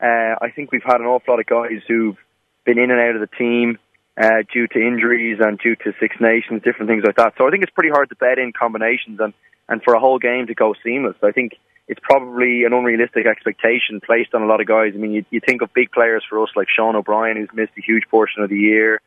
Uh, 0.00 0.36
I 0.40 0.50
think 0.54 0.72
we've 0.72 0.82
had 0.84 1.00
an 1.00 1.06
awful 1.06 1.34
lot 1.34 1.40
of 1.40 1.46
guys 1.46 1.82
who've 1.86 2.16
been 2.64 2.78
in 2.78 2.90
and 2.90 3.00
out 3.00 3.14
of 3.14 3.20
the 3.20 3.36
team 3.36 3.78
uh, 4.20 4.42
due 4.52 4.66
to 4.68 4.78
injuries 4.78 5.38
and 5.40 5.58
due 5.58 5.76
to 5.76 5.92
Six 6.00 6.16
Nations, 6.18 6.62
different 6.62 6.88
things 6.88 7.04
like 7.04 7.16
that. 7.16 7.34
So 7.36 7.46
I 7.46 7.50
think 7.50 7.62
it's 7.62 7.72
pretty 7.72 7.90
hard 7.90 8.08
to 8.08 8.16
bet 8.16 8.38
in 8.38 8.52
combinations 8.52 9.20
and 9.20 9.34
and 9.68 9.82
for 9.82 9.94
a 9.94 10.00
whole 10.00 10.18
game 10.18 10.46
to 10.46 10.54
go 10.54 10.74
seamless. 10.82 11.16
I 11.22 11.32
think 11.32 11.52
it's 11.88 12.00
probably 12.02 12.64
an 12.64 12.72
unrealistic 12.72 13.26
expectation 13.26 14.00
placed 14.00 14.34
on 14.34 14.42
a 14.42 14.46
lot 14.46 14.60
of 14.60 14.66
guys. 14.66 14.92
I 14.94 14.98
mean, 14.98 15.12
you, 15.12 15.24
you 15.30 15.40
think 15.40 15.62
of 15.62 15.72
big 15.74 15.90
players 15.90 16.24
for 16.28 16.42
us 16.42 16.50
like 16.56 16.68
Sean 16.74 16.96
O'Brien, 16.96 17.36
who's 17.36 17.48
missed 17.54 17.72
a 17.78 17.82
huge 17.82 18.04
portion 18.10 18.42
of 18.42 18.50
the 18.50 18.58
year. 18.58 19.00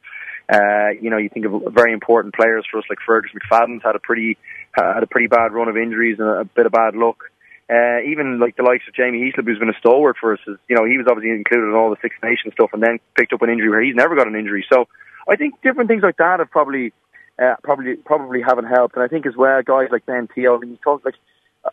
Uh, 0.51 0.89
you 1.01 1.10
know, 1.10 1.18
you 1.18 1.30
think 1.30 1.46
of 1.46 1.74
very 1.74 1.92
important 1.92 2.34
players 2.34 2.66
for 2.72 2.77
us 2.77 2.86
like 2.89 3.00
Fergus 3.06 3.32
McFadden's 3.36 3.84
had 3.84 3.96
a 3.96 4.00
pretty 4.00 4.38
had 4.74 5.04
a 5.04 5.08
pretty 5.08 5.27
bad 5.27 5.51
run 5.51 5.68
of 5.68 5.75
injuries 5.75 6.20
and 6.20 6.27
a 6.27 6.46
bit 6.46 6.66
of 6.66 6.72
bad 6.72 6.96
luck. 6.96 7.24
Uh, 7.70 8.00
even 8.08 8.39
like 8.39 8.56
the 8.56 8.63
likes 8.63 8.88
of 8.88 8.94
Jamie 8.94 9.20
Heaslip, 9.20 9.46
who's 9.46 9.60
been 9.60 9.70
a 9.70 9.80
stalwart 9.80 10.16
for 10.22 10.34
us, 10.34 10.39
is, 10.48 10.56
you 10.70 10.75
know, 10.77 10.86
he 10.86 10.98
was 10.98 11.06
obviously 11.10 11.32
included 11.32 11.68
in 11.68 11.75
all 11.75 11.89
the 11.89 11.98
Six 12.01 12.16
Nations 12.24 12.54
stuff, 12.54 12.70
and 12.72 12.82
then 12.82 13.00
picked 13.18 13.34
up 13.34 13.42
an 13.42 13.50
injury 13.50 13.70
where 13.70 13.84
he's 13.84 13.96
never 13.96 14.16
got 14.16 14.27
an 14.27 14.36
injury. 14.36 14.66
So 14.72 14.88
I 15.27 15.36
think 15.36 15.62
different 15.62 15.89
things 15.89 16.04
like 16.04 16.16
that 16.18 16.39
have 16.39 16.50
probably 16.50 16.94
uh, 17.38 17.56
probably 17.63 17.96
probably 17.96 18.42
haven't 18.42 18.68
helped. 18.68 18.96
And 18.96 19.04
I 19.04 19.10
think 19.10 19.25
as 19.25 19.36
well, 19.36 19.62
guys 19.63 19.89
like 19.92 20.06
Ben 20.06 20.30
Te'o, 20.30 20.60
when 20.60 20.70
you 20.70 20.77
talk 20.82 21.04
like, 21.04 21.16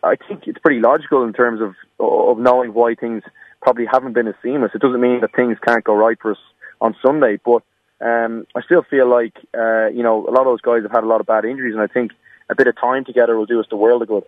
I 0.02 0.16
think 0.16 0.48
it's 0.48 0.58
pretty 0.58 0.80
logical 0.80 1.22
in 1.22 1.32
terms 1.32 1.60
of 1.60 1.74
of 2.00 2.38
knowing 2.38 2.74
why 2.74 2.96
things 2.96 3.22
probably 3.62 3.86
haven't 3.86 4.14
been 4.14 4.26
as 4.26 4.34
seamless. 4.42 4.72
It 4.74 4.82
doesn't 4.82 5.00
mean 5.00 5.20
that 5.20 5.32
things 5.36 5.58
can't 5.64 5.84
go 5.84 5.94
right 5.94 6.18
for 6.20 6.32
us 6.32 6.42
on 6.80 6.96
Sunday, 7.06 7.38
but 7.44 7.62
um, 8.00 8.46
I 8.54 8.62
still 8.62 8.82
feel 8.82 9.08
like 9.08 9.36
uh, 9.56 9.88
you 9.88 10.02
know 10.02 10.26
a 10.26 10.30
lot 10.30 10.40
of 10.40 10.46
those 10.46 10.60
guys 10.60 10.82
have 10.82 10.92
had 10.92 11.04
a 11.04 11.06
lot 11.06 11.20
of 11.20 11.26
bad 11.26 11.44
injuries, 11.44 11.74
and 11.74 11.82
I 11.82 11.86
think 11.86 12.12
a 12.50 12.54
bit 12.54 12.66
of 12.66 12.76
time 12.76 13.04
together 13.04 13.36
will 13.36 13.46
do 13.46 13.60
us 13.60 13.66
the 13.70 13.76
world 13.76 14.02
of 14.02 14.08
good. 14.08 14.24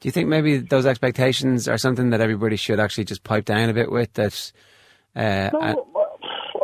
Do 0.00 0.08
you 0.08 0.12
think 0.12 0.28
maybe 0.28 0.58
those 0.58 0.86
expectations 0.86 1.66
are 1.68 1.78
something 1.78 2.10
that 2.10 2.20
everybody 2.20 2.56
should 2.56 2.78
actually 2.78 3.04
just 3.04 3.24
pipe 3.24 3.44
down 3.44 3.68
a 3.68 3.74
bit 3.74 3.90
with? 3.90 4.12
That 4.14 4.52
uh, 5.16 5.50
no, 5.52 5.86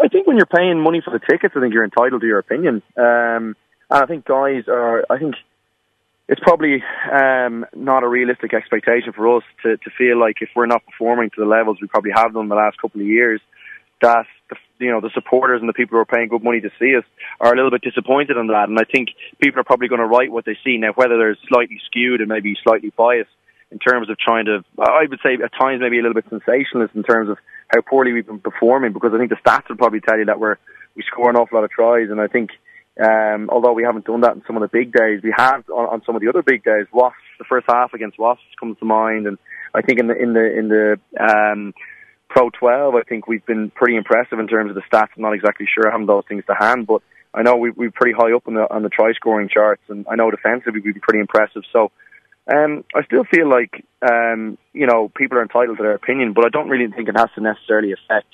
I 0.03 0.09
think 0.09 0.27
when 0.27 0.37
you're 0.37 0.47
paying 0.47 0.81
money 0.81 1.03
for 1.05 1.11
the 1.11 1.19
tickets, 1.19 1.55
I 1.57 1.61
think 1.61 1.75
you're 1.75 1.85
entitled 1.85 2.21
to 2.21 2.27
your 2.27 2.39
opinion. 2.39 2.83
Um, 2.97 3.57
and 3.91 4.03
I 4.03 4.07
think 4.07 4.25
guys 4.25 4.65
are. 4.69 5.05
I 5.11 5.19
think 5.19 5.35
it's 6.29 6.41
probably 6.41 6.83
um, 7.13 7.67
not 7.75 8.03
a 8.03 8.09
realistic 8.09 8.55
expectation 8.55 9.13
for 9.13 9.37
us 9.37 9.43
to, 9.63 9.77
to 9.77 9.91
feel 9.99 10.19
like 10.19 10.37
if 10.41 10.49
we're 10.57 10.67
not 10.67 10.85
performing 10.87 11.31
to 11.31 11.41
the 11.41 11.47
levels 11.47 11.79
we 11.81 11.89
probably 11.89 12.13
have 12.15 12.33
done 12.33 12.49
the 12.49 12.55
last 12.55 12.81
couple 12.81 13.01
of 13.01 13.07
years, 13.07 13.41
that 14.01 14.27
the, 14.51 14.57
you 14.79 14.91
know 14.91 15.01
the 15.01 15.11
supporters 15.15 15.61
and 15.61 15.69
the 15.69 15.73
people 15.73 15.97
who 15.97 16.01
are 16.01 16.05
paying 16.05 16.29
good 16.29 16.43
money 16.43 16.61
to 16.61 16.71
see 16.79 16.97
us 16.97 17.05
are 17.41 17.53
a 17.53 17.57
little 17.57 17.71
bit 17.71 17.83
disappointed 17.83 18.37
in 18.37 18.49
that. 18.49 18.69
And 18.69 18.79
I 18.79 18.85
think 18.85 19.11
people 19.41 19.61
are 19.61 19.65
probably 19.65 19.89
going 19.89 20.01
to 20.01 20.07
write 20.07 20.31
what 20.31 20.45
they 20.45 20.57
see 20.65 20.77
now, 20.79 20.93
whether 20.95 21.17
they're 21.17 21.39
slightly 21.49 21.81
skewed 21.87 22.21
and 22.21 22.29
maybe 22.29 22.55
slightly 22.63 22.93
biased 22.97 23.31
in 23.71 23.79
terms 23.79 24.11
of 24.11 24.19
trying 24.19 24.47
to. 24.47 24.65
I 24.79 25.07
would 25.09 25.21
say 25.23 25.35
at 25.43 25.53
times 25.59 25.81
maybe 25.81 25.99
a 25.99 26.03
little 26.03 26.15
bit 26.15 26.27
sensationalist 26.29 26.95
in 26.95 27.03
terms 27.03 27.31
of 27.31 27.39
how 27.69 27.81
poorly 27.81 28.13
we've 28.13 28.27
been 28.27 28.41
performing 28.41 28.93
because 28.93 29.13
I 29.15 29.19
think 29.19 29.31
the 29.31 29.41
stats 29.45 29.69
will 29.69 29.77
probably 29.77 30.01
tell 30.01 30.19
you 30.19 30.27
that 30.27 30.39
we're 30.41 30.57
we 30.95 31.03
score 31.11 31.31
an 31.31 31.37
awful 31.37 31.59
lot 31.59 31.65
of 31.65 31.71
tries, 31.71 32.11
and 32.11 32.21
I 32.21 32.29
think. 32.29 32.51
Um, 32.97 33.51
although 33.51 33.73
we 33.73 33.83
haven't 33.83 34.05
done 34.05 34.21
that 34.21 34.37
in 34.37 34.45
some 34.47 34.55
of 34.55 34.63
the 34.63 34.69
big 34.69 34.93
days, 34.93 35.21
we 35.21 35.35
have 35.37 35.69
on, 35.69 35.95
on 35.95 36.03
some 36.07 36.15
of 36.15 36.23
the 36.23 36.29
other 36.29 36.45
big 36.45 36.63
days. 36.63 36.87
Wasps, 36.93 37.19
the 37.41 37.45
first 37.45 37.67
half 37.69 37.93
against 37.93 38.21
Wasps 38.21 38.45
comes 38.61 38.79
to 38.79 38.85
mind, 38.85 39.27
and 39.27 39.37
I 39.75 39.83
think 39.83 39.99
in 39.99 40.07
the 40.07 40.15
in 40.15 40.33
the 40.33 40.59
in 40.59 40.69
the 40.69 41.01
um, 41.19 41.75
Pro 42.35 42.51
12, 42.51 42.97
I 42.97 43.03
think 43.09 43.29
we've 43.29 43.47
been 43.47 43.71
pretty 43.71 43.97
impressive 43.97 44.41
in 44.41 44.49
terms 44.49 44.69
of 44.69 44.75
the 44.75 44.83
stats. 44.91 45.11
I'm 45.15 45.23
not 45.23 45.35
exactly 45.35 45.69
sure 45.73 45.89
I 45.89 45.97
have 45.97 46.05
those 46.05 46.25
things 46.29 46.43
to 46.47 46.55
hand, 46.59 46.85
but 46.85 47.01
I 47.33 47.43
know 47.43 47.55
we, 47.55 47.71
we're 47.71 47.93
pretty 47.93 48.13
high 48.13 48.35
up 48.35 48.49
on 48.49 48.55
the 48.55 48.67
on 48.69 48.83
the 48.83 48.89
try 48.89 49.13
scoring 49.13 49.49
charts, 49.49 49.83
and 49.89 50.05
I 50.11 50.17
know 50.17 50.33
defensively 50.33 50.81
we've 50.81 50.95
been 50.95 51.01
pretty 51.01 51.21
impressive. 51.21 51.63
So 51.73 51.93
um, 52.53 52.83
I 52.93 53.05
still 53.05 53.23
feel 53.23 53.49
like 53.49 53.85
um, 54.03 54.59
you 54.73 54.89
know 54.89 55.13
people 55.17 55.39
are 55.39 55.43
entitled 55.43 55.77
to 55.77 55.83
their 55.85 55.95
opinion, 55.95 56.33
but 56.33 56.45
I 56.45 56.49
don't 56.49 56.69
really 56.69 56.91
think 56.91 57.09
it 57.09 57.17
has 57.17 57.29
to 57.37 57.41
necessarily 57.41 57.93
affect 57.93 58.27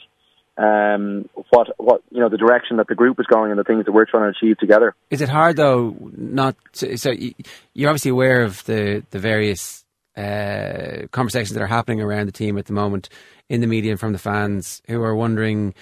um, 0.57 1.29
what 1.51 1.69
what 1.77 2.03
you 2.11 2.21
know 2.21 2.31
the 2.31 2.39
direction 2.39 2.79
that 2.79 2.89
the 2.89 2.95
group 2.95 3.21
is 3.21 3.27
going 3.27 3.51
and 3.51 3.61
the 3.61 3.65
things 3.65 3.85
that 3.85 3.93
we're 3.93 4.07
trying 4.07 4.33
to 4.33 4.39
achieve 4.39 4.57
together. 4.57 4.95
Is 5.11 5.21
it 5.21 5.29
hard 5.29 5.57
though 5.57 5.95
not 6.17 6.57
to, 6.75 6.97
so 6.97 7.13
you're 7.75 7.91
obviously 7.91 8.13
aware 8.13 8.41
of 8.45 8.65
the 8.65 9.03
the 9.11 9.19
various 9.19 9.85
uh, 10.21 11.07
conversations 11.09 11.55
that 11.55 11.63
are 11.63 11.67
happening 11.67 12.01
around 12.01 12.27
the 12.27 12.33
team 12.33 12.59
at 12.59 12.67
the 12.67 12.73
moment 12.73 13.09
in 13.49 13.61
the 13.61 13.67
media 13.67 13.93
and 13.93 14.01
from 14.01 14.13
the 14.13 14.19
fans 14.19 14.83
who 14.89 15.03
are 15.03 15.15
wondering 15.15 15.75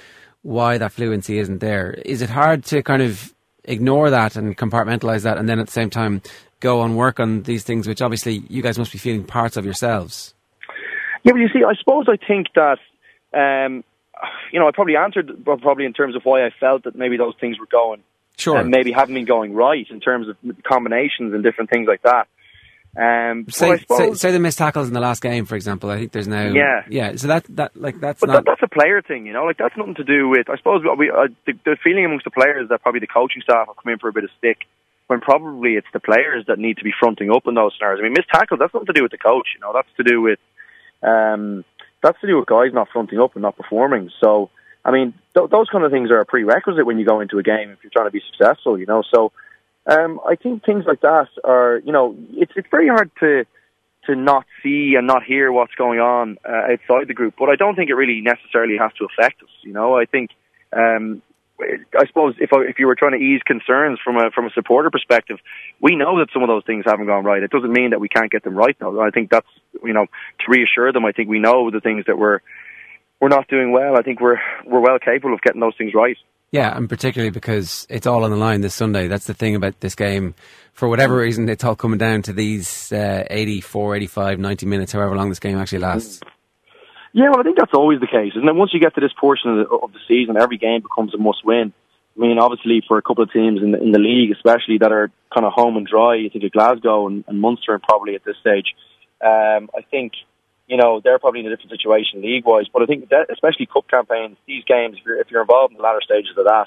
why 0.43 0.79
that 0.79 0.93
fluency 0.93 1.39
isn't 1.39 1.59
there. 1.59 1.93
Is 2.05 2.23
it 2.23 2.31
hard 2.31 2.65
to 2.67 2.83
kind 2.83 3.03
of 3.03 3.35
ignore 3.65 4.11
that 4.11 4.37
and 4.37 4.57
compartmentalize 4.57 5.23
that 5.23 5.37
and 5.37 5.49
then 5.49 5.59
at 5.59 5.67
the 5.67 5.73
same 5.73 5.91
time 5.91 6.23
go 6.61 6.83
and 6.83 6.97
work 6.97 7.21
on 7.21 7.43
these 7.43 7.65
things 7.65 7.87
which 7.87 8.01
obviously 8.01 8.43
you 8.49 8.63
guys 8.63 8.79
must 8.79 8.93
be 8.93 8.99
feeling 8.99 9.25
parts 9.25 9.57
of 9.57 9.65
yourselves? 9.65 10.35
Yeah, 11.25 11.33
but 11.33 11.39
you 11.39 11.49
see, 11.53 11.65
I 11.65 11.75
suppose 11.75 12.07
I 12.09 12.17
think 12.17 12.47
that 12.55 12.79
um, 13.35 13.85
you 14.53 14.59
know, 14.59 14.69
I 14.69 14.71
probably 14.73 14.97
answered 14.97 15.45
probably 15.45 15.85
in 15.85 15.93
terms 15.93 16.17
of 16.17 16.23
why 16.25 16.45
I 16.45 16.51
felt 16.59 16.85
that 16.85 16.97
maybe 16.97 17.17
those 17.17 17.35
things 17.41 17.59
were 17.59 17.67
going, 17.67 18.03
sure, 18.37 18.57
and 18.57 18.71
maybe 18.71 18.93
haven't 18.93 19.15
been 19.15 19.25
going 19.25 19.55
right 19.55 19.87
in 19.91 20.01
terms 20.01 20.29
of 20.29 20.37
combinations 20.65 21.35
and 21.35 21.43
different 21.43 21.71
things 21.71 21.87
like 21.87 22.03
that. 22.03 22.29
Um, 22.97 23.47
say, 23.49 23.79
suppose, 23.79 23.99
say, 23.99 24.15
say 24.15 24.33
the 24.33 24.39
missed 24.39 24.59
tackles 24.59 24.89
in 24.89 24.95
the 24.95 25.01
last 25.01 25.23
game, 25.23 25.45
for 25.45 25.55
example. 25.55 25.91
I 25.91 25.99
think 25.99 26.13
there's 26.13 26.27
now 26.27 26.49
yeah 26.49 26.83
yeah. 26.89 27.17
So 27.17 27.29
that 27.29 27.45
that 27.51 27.77
like 27.77 28.01
that's 28.01 28.21
but 28.21 28.29
not 28.29 28.45
that, 28.45 28.45
that's 28.47 28.63
a 28.63 28.69
player 28.69 29.03
thing, 29.03 29.27
you 29.27 29.33
know. 29.33 29.45
Like 29.45 29.59
that's 29.59 29.77
nothing 29.77 29.95
to 29.97 30.05
do 30.05 30.29
with. 30.29 30.49
I 30.49 30.57
suppose 30.57 30.83
we 30.97 31.11
uh, 31.11 31.29
the, 31.47 31.53
the 31.65 31.77
feeling 31.83 32.05
amongst 32.05 32.25
the 32.25 32.31
players 32.31 32.65
is 32.65 32.69
that 32.71 32.83
probably 32.83 33.01
the 33.01 33.07
coaching 33.07 33.43
staff 33.43 33.69
have 33.69 33.77
come 33.77 33.93
in 33.93 33.99
for 33.99 34.09
a 34.09 34.13
bit 34.13 34.25
of 34.25 34.31
stick 34.39 34.67
when 35.07 35.21
probably 35.21 35.75
it's 35.75 35.87
the 35.93 36.01
players 36.01 36.45
that 36.49 36.59
need 36.59 36.77
to 36.79 36.85
be 36.85 36.93
fronting 36.99 37.31
up 37.31 37.47
in 37.47 37.55
those 37.55 37.73
scenarios. 37.77 38.01
I 38.01 38.05
mean, 38.05 38.13
missed 38.13 38.29
tackles 38.33 38.61
that's 38.61 38.73
nothing 38.73 38.87
to 38.87 38.93
do 38.93 39.03
with 39.03 39.13
the 39.13 39.19
coach, 39.19 39.49
you 39.55 39.61
know. 39.61 39.73
That's 39.73 39.89
to 39.97 40.05
do 40.05 40.21
with 40.21 40.39
um, 41.03 41.65
that's 42.03 42.21
to 42.21 42.27
do 42.27 42.39
with 42.39 42.47
guys 42.47 42.73
not 42.73 42.89
fronting 42.93 43.19
up 43.19 43.35
and 43.35 43.43
not 43.43 43.57
performing. 43.57 44.11
So, 44.23 44.51
I 44.85 44.91
mean, 44.91 45.15
th- 45.35 45.51
those 45.51 45.69
kind 45.71 45.85
of 45.85 45.91
things 45.91 46.11
are 46.11 46.21
a 46.21 46.27
prerequisite 46.27 46.87
when 46.87 46.99
you 46.99 47.07
go 47.07 47.21
into 47.21 47.39
a 47.39 47.43
game 47.43 47.71
if 47.71 47.79
you're 47.83 47.91
trying 47.91 48.07
to 48.07 48.13
be 48.13 48.23
successful, 48.31 48.79
you 48.79 48.87
know. 48.87 49.03
So, 49.13 49.33
um, 49.87 50.21
I 50.27 50.37
think 50.37 50.65
things 50.65 50.85
like 50.87 51.01
that 51.01 51.29
are, 51.45 51.81
you 51.85 51.93
know, 51.93 52.17
it's 52.33 52.53
it's 52.57 52.69
very 52.71 52.89
hard 52.89 53.11
to 53.21 53.45
to 54.07 54.17
not 54.17 54.47
see 54.63 54.95
and 54.97 55.07
not 55.07 55.23
hear 55.23 55.53
what's 55.53 55.75
going 55.75 56.01
on 56.01 56.39
uh, 56.49 56.73
outside 56.73 57.09
the 57.09 57.15
group, 57.15 57.35
but 57.39 57.49
I 57.51 57.57
don't 57.57 57.75
think 57.77 57.91
it 57.91 57.95
really 57.95 58.21
necessarily 58.23 58.79
has 58.79 58.93
to 58.99 59.07
affect 59.07 59.43
us. 59.43 59.51
You 59.63 59.73
know, 59.73 59.97
I 59.97 60.07
think 60.07 60.31
um, 60.73 61.23
I 61.61 62.07
suppose 62.07 62.35
if 62.39 62.51
if 62.53 62.79
you 62.79 62.87
were 62.87 62.95
trying 62.95 63.13
to 63.13 63.19
ease 63.19 63.43
concerns 63.45 63.99
from 64.03 64.17
a 64.17 64.31
from 64.31 64.47
a 64.47 64.51
supporter 64.51 64.91
perspective, 64.91 65.39
we 65.81 65.97
know 65.97 66.19
that 66.21 66.29
some 66.33 66.43
of 66.43 66.49
those 66.49 66.65
things 66.65 66.85
haven't 66.87 67.07
gone 67.07 67.25
right. 67.25 67.43
It 67.43 67.51
doesn't 67.51 67.73
mean 67.73 67.91
that 67.91 68.01
we 68.01 68.09
can't 68.09 68.31
get 68.31 68.45
them 68.45 68.55
right. 68.55 68.77
Though 68.79 69.01
I 69.01 69.11
think 69.11 69.31
that's 69.31 69.49
you 69.83 69.93
know 69.93 70.07
to 70.07 70.45
reassure 70.49 70.93
them. 70.93 71.05
I 71.05 71.13
think 71.13 71.29
we 71.29 71.41
know 71.41 71.71
the 71.71 71.81
things 71.81 72.05
that 72.07 72.17
we're 72.17 72.41
we're 73.21 73.29
not 73.29 73.49
doing 73.49 73.73
well. 73.73 73.97
I 73.97 74.03
think 74.03 74.21
we're 74.21 74.39
we're 74.65 74.81
well 74.81 74.99
capable 74.99 75.35
of 75.35 75.41
getting 75.41 75.61
those 75.61 75.77
things 75.77 75.95
right. 75.95 76.17
Yeah, 76.51 76.75
and 76.75 76.89
particularly 76.89 77.31
because 77.31 77.87
it's 77.91 78.07
all 78.07 78.25
on 78.25 78.31
the 78.31 78.37
line 78.37 78.63
this 78.63 78.75
Sunday. 78.75 79.07
That's 79.07 79.27
the 79.27 79.35
thing 79.35 79.55
about 79.55 79.81
this 79.81 79.95
game. 79.95 80.35
For 80.73 80.89
whatever 80.89 81.17
reason, 81.17 81.49
it's 81.49 81.65
all 81.65 81.77
coming 81.77 81.99
down 81.99 82.23
to 82.23 82.33
these 82.33 82.91
uh, 82.93 83.25
84, 83.29 83.97
85, 83.97 84.39
90 84.39 84.67
minutes, 84.67 84.93
however 84.93 85.17
long 85.17 85.29
this 85.29 85.41
game 85.41 85.59
actually 85.59 85.81
lasts. 85.81 86.21
Yeah, 87.13 87.31
well, 87.31 87.41
I 87.41 87.43
think 87.43 87.59
that's 87.59 87.75
always 87.75 88.01
the 88.01 88.07
case. 88.07 88.33
And 88.35 88.47
then 88.47 88.57
once 88.57 88.73
you 88.73 88.81
get 88.81 88.95
to 88.95 89.01
this 89.01 89.13
portion 89.19 89.51
of 89.51 89.69
the, 89.69 89.75
of 89.75 89.93
the 89.93 89.99
season, 90.07 90.37
every 90.37 90.57
game 90.57 90.83
becomes 90.83 91.15
a 91.15 91.19
must 91.19 91.45
win. 91.45 91.73
I 92.17 92.21
mean, 92.21 92.39
obviously, 92.39 92.83
for 92.87 92.99
a 92.99 93.03
couple 93.03 93.25
of 93.25 93.33
teams 93.33 93.63
in 93.63 93.73
the, 93.73 93.83
in 93.83 93.93
the 93.93 93.99
league, 93.99 94.33
especially 94.33 94.79
that 94.79 94.93
are 94.93 95.11
kind 95.35 95.47
of 95.47 95.53
home 95.53 95.77
and 95.77 95.87
dry, 95.87 96.17
you 96.17 96.31
think 96.31 96.45
of 96.45 96.53
Glasgow 96.53 97.07
and, 97.07 97.25
and 97.29 97.41
Munster, 97.41 97.75
and 97.75 97.83
probably 97.83 98.15
at 98.15 98.25
this 98.25 98.37
stage. 98.41 98.75
Um, 99.21 99.71
I 99.77 99.83
think, 99.91 100.13
you 100.69 100.77
know, 100.77 101.01
they're 101.03 101.19
probably 101.19 101.41
in 101.41 101.47
a 101.47 101.51
different 101.51 101.71
situation 101.71 102.23
league 102.23 102.45
wise. 102.45 102.67
But 102.73 102.83
I 102.83 102.87
think 102.87 103.09
that, 103.09 103.31
especially 103.33 103.67
cup 103.67 103.89
campaigns, 103.89 104.37
these 104.47 104.65
games, 104.65 104.99
if 104.99 105.05
you're, 105.05 105.21
if 105.21 105.31
you're 105.31 105.41
involved 105.41 105.73
in 105.73 105.79
the 105.79 105.83
latter 105.83 106.01
stages 106.05 106.37
of 106.37 106.45
that, 106.45 106.67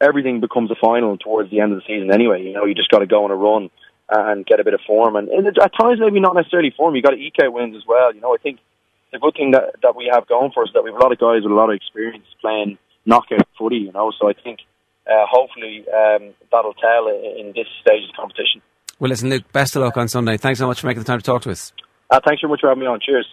everything 0.00 0.40
becomes 0.40 0.70
a 0.70 0.76
final 0.80 1.18
towards 1.18 1.50
the 1.50 1.60
end 1.60 1.72
of 1.72 1.78
the 1.78 1.84
season 1.86 2.12
anyway. 2.12 2.42
You 2.42 2.52
know, 2.52 2.64
you 2.64 2.74
just 2.74 2.90
got 2.90 3.00
to 3.00 3.06
go 3.06 3.24
on 3.24 3.30
a 3.30 3.36
run 3.36 3.70
and 4.08 4.46
get 4.46 4.60
a 4.60 4.64
bit 4.64 4.74
of 4.74 4.80
form. 4.86 5.16
And, 5.16 5.28
and 5.28 5.46
at 5.46 5.72
times, 5.78 5.98
maybe 6.00 6.20
not 6.20 6.34
necessarily 6.34 6.72
form. 6.76 6.94
You 6.94 7.02
got 7.02 7.10
to 7.10 7.20
eke 7.20 7.42
out 7.42 7.52
wins 7.52 7.76
as 7.76 7.82
well. 7.86 8.14
You 8.14 8.20
know, 8.20 8.34
I 8.34 8.38
think 8.38 8.60
the 9.12 9.18
good 9.18 9.34
thing 9.34 9.50
that 9.52 9.74
that 9.82 9.96
we 9.96 10.10
have 10.12 10.26
going 10.26 10.52
for 10.52 10.62
us 10.62 10.70
is 10.70 10.74
that 10.74 10.84
we 10.84 10.90
have 10.90 11.00
a 11.00 11.02
lot 11.02 11.12
of 11.12 11.18
guys 11.18 11.42
with 11.42 11.52
a 11.52 11.54
lot 11.54 11.70
of 11.70 11.74
experience 11.74 12.24
playing 12.40 12.78
knockout 13.04 13.46
footy, 13.58 13.76
you 13.76 13.92
know. 13.92 14.12
So 14.18 14.28
I 14.28 14.32
think 14.32 14.60
uh, 15.10 15.26
hopefully 15.28 15.84
um, 15.90 16.34
that'll 16.52 16.74
tell 16.74 17.08
in 17.08 17.52
this 17.54 17.66
stage 17.82 18.04
of 18.04 18.10
the 18.10 18.16
competition. 18.16 18.62
Well, 18.98 19.08
listen, 19.08 19.30
Luke, 19.30 19.50
best 19.52 19.74
of 19.76 19.82
luck 19.82 19.96
on 19.96 20.08
Sunday. 20.08 20.36
Thanks 20.36 20.58
so 20.58 20.66
much 20.66 20.80
for 20.80 20.86
making 20.86 21.02
the 21.02 21.06
time 21.06 21.18
to 21.18 21.24
talk 21.24 21.42
to 21.42 21.50
us. 21.50 21.72
Uh, 22.10 22.20
thanks 22.24 22.42
very 22.42 22.50
much 22.50 22.60
for 22.60 22.68
having 22.68 22.80
me 22.80 22.86
on. 22.86 23.00
Cheers. 23.00 23.26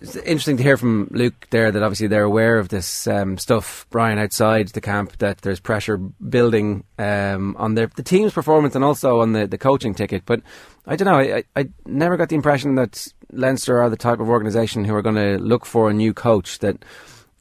It's 0.00 0.14
interesting 0.14 0.58
to 0.58 0.62
hear 0.62 0.76
from 0.76 1.08
Luke 1.10 1.46
there 1.50 1.72
that 1.72 1.82
obviously 1.82 2.06
they're 2.06 2.22
aware 2.22 2.58
of 2.58 2.68
this 2.68 3.06
um, 3.06 3.38
stuff, 3.38 3.86
Brian, 3.88 4.18
outside 4.18 4.68
the 4.68 4.80
camp, 4.80 5.16
that 5.18 5.38
there's 5.38 5.58
pressure 5.58 5.96
building 5.96 6.84
um, 6.98 7.56
on 7.58 7.74
the, 7.74 7.90
the 7.96 8.02
team's 8.02 8.34
performance 8.34 8.74
and 8.74 8.84
also 8.84 9.20
on 9.20 9.32
the, 9.32 9.46
the 9.46 9.56
coaching 9.56 9.94
ticket. 9.94 10.24
But 10.26 10.42
I 10.86 10.96
don't 10.96 11.06
know, 11.06 11.18
I, 11.18 11.44
I 11.56 11.68
never 11.86 12.18
got 12.18 12.28
the 12.28 12.36
impression 12.36 12.74
that 12.74 13.08
Leinster 13.32 13.80
are 13.80 13.88
the 13.88 13.96
type 13.96 14.20
of 14.20 14.28
organisation 14.28 14.84
who 14.84 14.94
are 14.94 15.02
going 15.02 15.16
to 15.16 15.38
look 15.38 15.64
for 15.64 15.88
a 15.88 15.94
new 15.94 16.12
coach, 16.12 16.58
that 16.58 16.84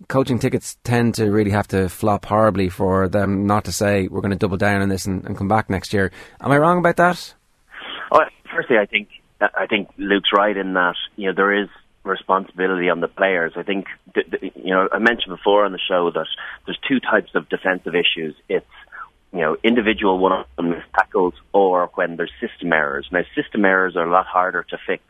coaching 0.08 0.40
tickets 0.40 0.78
tend 0.86 1.16
to 1.16 1.30
really 1.32 1.52
have 1.52 1.68
to 1.68 1.90
flop 1.90 2.26
horribly 2.26 2.70
for 2.70 3.10
them 3.10 3.46
not 3.46 3.66
to 3.66 3.72
say 3.72 4.08
we're 4.08 4.22
going 4.22 4.32
to 4.32 4.38
double 4.38 4.58
down 4.58 4.82
on 4.82 4.90
this 4.90 5.06
and, 5.06 5.26
and 5.26 5.38
come 5.38 5.50
back 5.50 5.70
next 5.70 5.94
year. 5.94 6.12
Am 6.40 6.52
I 6.52 6.58
wrong 6.58 6.78
about 6.78 6.96
that? 6.98 7.34
Oh, 8.12 8.22
firstly, 8.54 8.78
I 8.78 8.86
think 8.86 9.10
I 9.56 9.68
think 9.68 9.90
Luke's 9.98 10.30
right 10.36 10.56
in 10.56 10.74
that 10.74 10.96
you 11.16 11.28
know 11.28 11.34
there 11.36 11.54
is 11.54 11.70
responsibility 12.06 12.90
on 12.90 13.02
the 13.02 13.08
players. 13.08 13.54
I 13.56 13.64
think, 13.64 13.88
th- 14.14 14.30
th- 14.30 14.54
you 14.56 14.74
know, 14.74 14.88
I 14.92 15.00
mentioned 15.00 15.36
before 15.36 15.66
on 15.66 15.72
the 15.72 15.80
show 15.80 16.12
that 16.12 16.28
there's 16.66 16.80
two 16.88 17.00
types 17.00 17.32
of 17.36 17.50
defensive 17.50 17.96
issues. 17.96 18.36
It's, 18.48 18.66
you 19.34 19.42
know, 19.42 19.58
individual 19.64 20.20
one-on-one 20.20 20.70
missed 20.70 20.94
tackles 20.94 21.34
or 21.52 21.90
when 21.96 22.16
there's 22.16 22.32
system 22.40 22.72
errors. 22.72 23.08
Now, 23.12 23.22
system 23.36 23.66
errors 23.66 23.96
are 23.96 24.08
a 24.08 24.12
lot 24.12 24.28
harder 24.28 24.64
to 24.70 24.78
fix 24.88 25.04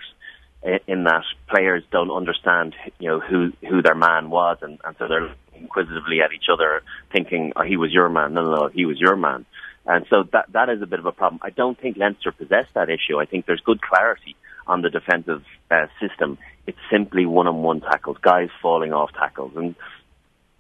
in 0.88 1.04
that 1.04 1.24
players 1.48 1.84
don't 1.92 2.10
understand, 2.10 2.74
you 2.98 3.08
know, 3.08 3.20
who, 3.20 3.52
who 3.70 3.84
their 3.84 3.94
man 3.94 4.32
was 4.32 4.58
and, 4.64 4.80
and 4.84 4.96
so 4.98 5.08
they're 5.08 5.32
inquisitively 5.54 6.22
at 6.22 6.34
each 6.34 6.48
other 6.52 6.82
thinking, 7.12 7.54
oh, 7.56 7.62
he 7.62 7.78
was 7.78 7.94
your 7.94 8.10
man. 8.10 8.34
No, 8.34 8.44
no, 8.44 8.56
no, 8.56 8.68
he 8.68 8.86
was 8.86 9.00
your 9.00 9.16
man. 9.16 9.46
And 9.86 10.06
so 10.10 10.24
that, 10.34 10.52
that 10.54 10.70
is 10.70 10.82
a 10.82 10.86
bit 10.86 11.00
of 11.00 11.06
a 11.06 11.12
problem. 11.12 11.40
I 11.44 11.52
don't 11.52 11.80
think 11.80 11.98
Leinster 11.98 12.32
possess 12.32 12.66
that 12.74 12.90
issue. 12.90 13.20
I 13.20 13.26
think 13.26 13.46
there's 13.46 13.62
good 13.62 13.82
clarity 13.82 14.36
on 14.66 14.82
the 14.82 14.90
defensive 14.90 15.44
uh, 15.70 15.88
system. 16.02 16.38
It's 16.66 16.78
simply 16.92 17.26
one-on-one 17.26 17.82
tackles, 17.82 18.18
guys 18.22 18.50
falling 18.62 18.94
off 18.94 19.12
tackles, 19.14 19.54
and 19.56 19.76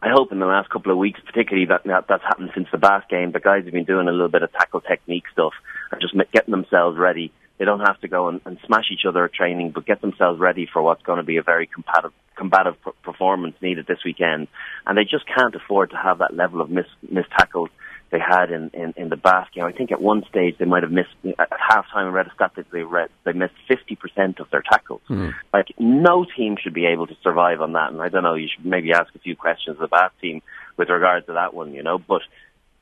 I 0.06 0.10
hope 0.14 0.32
in 0.32 0.38
the 0.38 0.46
last 0.46 0.70
couple 0.70 0.92
of 0.92 1.00
weeks, 1.00 1.20
particularly 1.26 1.66
that, 1.66 1.84
that 1.86 2.06
that's 2.08 2.24
happened 2.24 2.52
since 2.54 2.68
the 2.72 2.78
Bath 2.78 3.06
game, 3.10 3.32
the 3.32 3.40
guys 3.40 3.64
have 3.64 3.74
been 3.74 3.86
doing 3.86 4.08
a 4.08 4.12
little 4.12 4.30
bit 4.30 4.44
of 4.44 4.52
tackle 4.54 4.82
technique 4.82 5.24
stuff 5.34 5.54
and 5.92 6.00
just 6.00 6.14
getting 6.32 6.52
themselves 6.52 6.96
ready. 6.96 7.34
They 7.58 7.66
don't 7.66 7.80
have 7.80 8.00
to 8.02 8.08
go 8.08 8.28
and, 8.28 8.40
and 8.46 8.60
smash 8.68 8.92
each 8.92 9.06
other 9.08 9.26
at 9.26 9.34
training, 9.34 9.72
but 9.72 9.88
get 9.88 10.02
themselves 10.02 10.40
ready 10.40 10.68
for 10.72 10.84
what's 10.84 11.02
going 11.02 11.18
to 11.18 11.24
be 11.24 11.38
a 11.38 11.42
very 11.42 11.66
combative, 11.66 12.12
combative 12.36 12.76
performance 13.02 13.56
needed 13.62 13.88
this 13.88 14.04
weekend. 14.06 14.48
And 14.86 14.96
they 14.96 15.06
just 15.06 15.26
can't 15.26 15.56
afford 15.56 15.90
to 15.90 15.98
have 15.98 16.20
that 16.20 16.36
level 16.36 16.62
of 16.62 16.70
miss, 16.70 16.86
missed 17.10 17.32
tackles 17.32 17.70
they 18.15 18.21
had 18.21 18.49
in, 18.49 18.69
in, 18.73 18.93
in 18.95 19.10
the 19.10 19.17
Bath 19.17 19.49
game. 19.54 19.65
I 19.65 19.73
think 19.73 19.91
at 19.91 20.01
one 20.01 20.23
stage 20.30 20.58
they 20.58 20.65
might 20.65 20.84
have 20.84 20.91
missed 20.91 21.10
at 21.38 21.49
halftime. 21.51 22.06
I 22.06 22.08
read 22.08 22.28
a 22.28 22.34
stat 22.34 22.51
that 22.56 22.71
they 22.71 22.84
read 22.84 23.10
they 23.25 23.34
missed 23.34 23.56
fifty 23.67 23.95
percent 23.95 24.39
of 24.39 24.49
their 24.51 24.62
tackles. 24.62 25.01
Mm. 25.10 25.34
Like 25.54 25.67
no 25.78 26.25
team 26.25 26.56
should 26.62 26.73
be 26.73 26.86
able 26.86 27.08
to 27.08 27.17
survive 27.23 27.60
on 27.60 27.73
that. 27.73 27.91
And 27.91 28.01
I 28.01 28.08
don't 28.08 28.23
know. 28.23 28.36
You 28.36 28.47
should 28.54 28.65
maybe 28.65 28.93
ask 28.93 29.13
a 29.15 29.19
few 29.19 29.36
questions 29.36 29.75
of 29.75 29.82
the 29.82 29.88
Bath 29.88 30.13
team 30.21 30.41
with 30.78 30.89
regard 30.89 31.25
to 31.25 31.34
that 31.34 31.54
one. 31.54 31.73
You 31.73 31.84
know, 31.84 31.97
but 31.97 32.21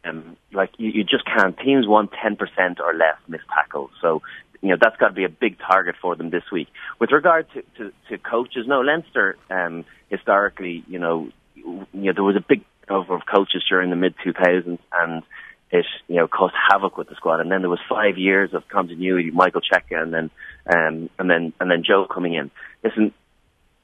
um, 0.06 0.38
like 0.52 0.70
you, 0.78 0.92
you 0.92 1.04
just 1.04 1.26
can't. 1.26 1.58
Teams 1.58 1.88
want 1.88 2.12
ten 2.22 2.36
percent 2.36 2.80
or 2.80 2.94
less 2.94 3.18
missed 3.28 3.48
tackles. 3.48 3.90
So 4.02 4.22
you 4.62 4.70
know 4.70 4.78
that's 4.80 4.98
got 4.98 5.08
to 5.08 5.14
be 5.14 5.24
a 5.24 5.30
big 5.30 5.58
target 5.58 5.96
for 6.00 6.16
them 6.16 6.30
this 6.30 6.44
week. 6.52 6.68
With 7.00 7.12
regard 7.12 7.48
to, 7.54 7.64
to, 7.78 7.92
to 8.10 8.18
coaches, 8.20 8.68
no, 8.68 8.82
Leinster 8.82 9.38
um, 9.50 9.86
historically, 10.10 10.84
you 10.88 11.00
know, 11.00 11.30
you 11.56 11.88
know 11.94 12.14
there 12.14 12.24
was 12.24 12.36
a 12.36 12.46
big 12.48 12.64
of, 12.90 13.10
of 13.10 13.22
coaches 13.26 13.64
during 13.68 13.90
the 13.90 13.96
mid 13.96 14.16
2000s, 14.26 14.80
and 14.92 15.24
it 15.72 15.86
you 16.08 16.16
know 16.18 16.28
caused 16.28 16.54
havoc 16.70 16.98
with 16.98 17.10
the 17.10 17.16
squad. 17.16 17.40
And 17.40 17.52
then 17.52 17.62
there 17.62 17.70
was 17.70 17.80
five 17.90 18.18
years 18.18 18.54
of 18.54 18.68
continuity, 18.70 19.32
Michael 19.32 19.62
Cheika, 19.62 20.02
and 20.02 20.14
then 20.14 20.30
um, 20.72 21.10
and 21.20 21.30
then 21.30 21.54
and 21.60 21.70
then 21.70 21.84
Joe 21.86 22.06
coming 22.06 22.36
in. 22.36 22.52
Listen, 22.84 23.14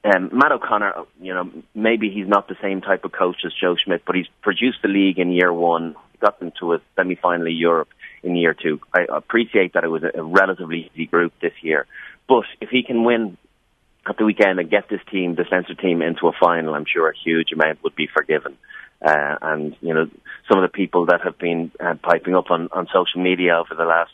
um, 0.04 0.30
Matt 0.32 0.52
O'Connor, 0.52 0.94
you 1.20 1.34
know, 1.34 1.50
maybe 1.74 2.10
he's 2.10 2.28
not 2.28 2.48
the 2.48 2.56
same 2.62 2.80
type 2.80 3.04
of 3.04 3.12
coach 3.12 3.38
as 3.44 3.52
Joe 3.60 3.76
Schmidt, 3.76 4.02
but 4.06 4.14
he's 4.14 4.28
produced 4.40 4.78
the 4.82 4.88
league 4.88 5.18
in 5.18 5.32
year 5.32 5.52
one, 5.52 5.94
got 6.20 6.38
them 6.40 6.52
to 6.60 6.74
a 6.74 6.80
semi-final 6.96 7.48
Europe 7.48 7.88
in 8.22 8.36
year 8.36 8.54
two. 8.54 8.80
I 8.94 9.04
appreciate 9.08 9.74
that 9.74 9.84
it 9.84 9.88
was 9.88 10.02
a, 10.02 10.22
relatively 10.22 10.90
easy 10.92 11.06
group 11.06 11.32
this 11.42 11.52
year, 11.60 11.86
but 12.28 12.44
if 12.60 12.70
he 12.70 12.82
can 12.82 13.04
win 13.04 13.36
at 14.08 14.16
the 14.16 14.24
weekend 14.24 14.58
and 14.58 14.70
get 14.70 14.88
this 14.88 15.00
team, 15.10 15.34
the 15.34 15.44
Leinster 15.50 15.74
team, 15.74 16.00
into 16.00 16.28
a 16.28 16.32
final, 16.32 16.74
I'm 16.74 16.86
sure 16.86 17.10
a 17.10 17.14
huge 17.16 17.52
amount 17.52 17.82
would 17.82 17.94
be 17.94 18.06
forgiven. 18.06 18.56
Uh, 19.04 19.36
and, 19.40 19.76
you 19.80 19.94
know, 19.94 20.06
some 20.48 20.58
of 20.58 20.62
the 20.62 20.76
people 20.76 21.06
that 21.06 21.20
have 21.22 21.38
been 21.38 21.70
uh, 21.80 21.94
piping 22.02 22.34
up 22.34 22.50
on, 22.50 22.68
on 22.72 22.86
social 22.92 23.22
media 23.22 23.56
over 23.56 23.74
the 23.74 23.84
last 23.84 24.12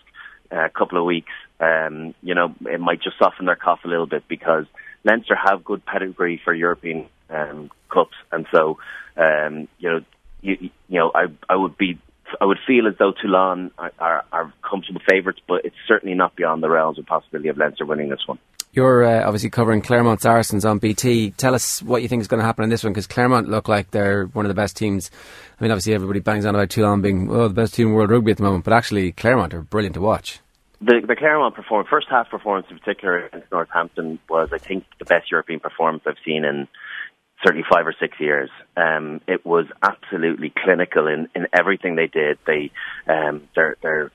uh, 0.53 0.69
couple 0.77 0.99
of 0.99 1.05
weeks, 1.05 1.33
um, 1.59 2.15
you 2.23 2.35
know, 2.35 2.55
it 2.67 2.81
might 2.81 3.03
just 3.03 3.19
soften 3.19 3.47
their 3.47 3.57
cough 3.57 3.81
a 3.85 3.89
little 3.89 4.07
bit 4.07 4.25
because 4.29 4.67
Leinster 5.05 5.37
have 5.37 5.65
good 5.65 5.85
pedigree 5.85 6.41
for 6.45 6.53
European 6.53 7.07
um, 7.31 7.71
cups, 7.89 8.15
and 8.31 8.47
so 8.53 8.79
um, 9.17 9.69
you 9.79 9.91
know, 9.91 10.01
you, 10.43 10.71
you 10.89 10.99
know, 10.99 11.11
I 11.15 11.27
I 11.49 11.57
would 11.57 11.79
be 11.79 11.99
I 12.41 12.45
would 12.45 12.59
feel 12.67 12.87
as 12.89 12.95
though 12.99 13.13
Toulon 13.13 13.71
are, 13.79 13.93
are, 13.99 14.25
are 14.33 14.53
comfortable 14.69 15.01
favourites, 15.09 15.41
but 15.47 15.65
it's 15.65 15.77
certainly 15.87 16.15
not 16.15 16.37
beyond 16.37 16.63
the 16.63 16.69
realms 16.69 16.99
of 16.99 17.07
possibility 17.07 17.49
of 17.49 17.57
Leinster 17.57 17.87
winning 17.87 18.09
this 18.09 18.27
one. 18.27 18.39
You're 18.77 19.05
uh, 19.05 19.25
obviously 19.25 19.49
covering 19.49 19.81
Clermont 19.81 20.21
Saracens 20.21 20.67
on 20.67 20.79
BT. 20.79 21.31
Tell 21.31 21.55
us 21.55 21.83
what 21.83 22.03
you 22.03 22.09
think 22.09 22.21
is 22.21 22.29
going 22.29 22.41
to 22.41 22.45
happen 22.45 22.63
in 22.63 22.69
this 22.69 22.85
one 22.85 22.93
because 22.93 23.07
Clermont 23.07 23.49
look 23.49 23.69
like 23.69 23.91
they're 23.91 24.27
one 24.27 24.45
of 24.45 24.51
the 24.51 24.55
best 24.55 24.77
teams. 24.77 25.11
I 25.59 25.65
mean, 25.65 25.71
obviously 25.71 25.95
everybody 25.95 26.21
bangs 26.21 26.45
on 26.45 26.55
about 26.55 26.69
Toulon 26.69 27.01
being 27.01 27.31
oh, 27.31 27.49
the 27.49 27.55
best 27.55 27.73
team 27.73 27.89
in 27.89 27.95
world 27.95 28.11
rugby 28.11 28.33
at 28.33 28.37
the 28.37 28.43
moment, 28.43 28.65
but 28.65 28.75
actually 28.75 29.13
Clermont 29.13 29.55
are 29.55 29.63
brilliant 29.63 29.95
to 29.95 30.03
watch. 30.03 30.41
The, 30.83 31.01
the 31.09 31.17
Clermont 31.17 31.55
performance, 31.55 31.89
first 31.89 32.09
half 32.11 32.29
performance 32.29 32.67
in 32.69 32.79
particular 32.79 33.25
against 33.25 33.51
Northampton 33.51 34.19
was, 34.29 34.51
I 34.53 34.59
think, 34.59 34.85
the 34.99 35.07
best 35.07 35.31
European 35.31 35.61
performance 35.61 36.03
I've 36.07 36.23
seen 36.23 36.45
in 36.45 36.69
certainly 37.43 37.65
five 37.73 37.87
or 37.87 37.95
six 37.99 38.21
years. 38.21 38.51
Um, 38.77 39.23
it 39.27 39.47
was 39.47 39.65
absolutely 39.83 40.53
clinical 40.55 41.07
in, 41.07 41.31
in 41.35 41.47
everything 41.59 41.97
they 41.97 42.09
did. 42.09 42.39
They 42.47 42.71
um, 43.09 43.49
their 43.55 43.77
their 43.83 44.11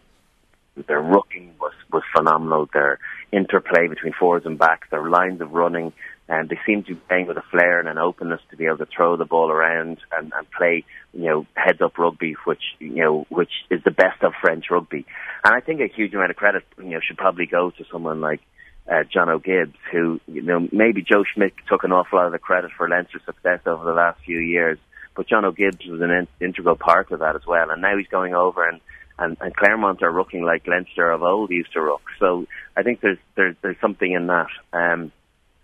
their 0.88 1.02
rucking 1.02 1.58
was 1.60 1.74
was 1.92 2.04
phenomenal. 2.16 2.70
Their 2.72 3.00
interplay 3.32 3.88
between 3.88 4.14
forwards 4.14 4.46
and 4.46 4.58
backs, 4.58 4.88
their 4.92 5.10
lines 5.10 5.42
of 5.42 5.52
running, 5.52 5.94
and 6.28 6.50
they 6.50 6.60
seem 6.66 6.84
to 6.84 6.96
be 6.96 7.02
playing 7.08 7.28
with 7.28 7.38
a 7.38 7.44
flair 7.52 7.80
and 7.80 7.90
an 7.90 7.98
openness 7.98 8.42
to 8.50 8.58
be 8.58 8.66
able 8.66 8.78
to 8.78 8.86
throw 8.86 9.18
the 9.18 9.26
ball 9.26 9.50
around 9.50 9.98
and, 10.18 10.32
and 10.34 10.52
play, 10.52 10.84
you 11.14 11.26
know, 11.26 11.46
heads 11.56 11.82
up 11.82 11.98
rugby, 11.98 12.36
which 12.46 12.64
you 12.80 12.96
know, 12.96 13.26
which 13.30 13.52
is 13.70 13.84
the 13.84 13.92
best 13.92 14.22
of 14.24 14.34
French 14.42 14.66
rugby. 14.70 15.06
And 15.44 15.54
I 15.54 15.60
think 15.60 15.82
a 15.82 15.94
huge 15.94 16.14
amount 16.14 16.32
of 16.32 16.38
credit, 16.38 16.64
you 16.78 16.92
know, 16.92 17.00
should 17.06 17.18
probably 17.18 17.46
go 17.46 17.72
to 17.72 17.86
someone 17.92 18.22
like 18.22 18.42
uh, 18.90 19.04
Jono 19.14 19.44
Gibbes, 19.44 19.78
who, 19.92 20.20
you 20.28 20.42
know, 20.42 20.68
maybe 20.72 21.02
Joe 21.02 21.24
Schmidt 21.24 21.54
took 21.70 21.84
an 21.84 21.92
awful 21.92 22.18
lot 22.18 22.28
of 22.28 22.32
the 22.32 22.40
credit 22.40 22.72
for 22.78 22.88
Leinster's 22.90 23.26
success 23.26 23.60
over 23.66 23.84
the 23.84 23.94
last 23.94 24.20
few 24.26 24.40
years, 24.40 24.78
but 25.16 25.28
Jono 25.28 25.56
Gibbes 25.56 25.86
was 25.86 26.02
an 26.02 26.12
in- 26.12 26.28
integral 26.40 26.76
part 26.76 27.12
of 27.12 27.20
that 27.20 27.36
as 27.36 27.46
well. 27.46 27.70
And 27.70 27.82
now 27.82 27.98
he's 27.98 28.08
going 28.08 28.34
over 28.34 28.68
and 28.68 28.82
and, 29.22 29.38
and 29.40 29.56
Clermont 29.56 30.02
are 30.04 30.12
rucking 30.12 30.44
like 30.44 30.68
Leinster 30.68 31.12
of 31.12 31.24
old 31.24 31.52
used 31.52 31.74
to 31.74 31.82
ruck. 31.82 32.02
So 32.20 32.48
I 32.76 32.84
think 32.84 33.02
there's 33.02 33.20
there's 33.36 33.56
there's 33.62 33.80
something 33.80 34.12
in 34.12 34.28
that. 34.28 34.48
Um, 34.74 35.12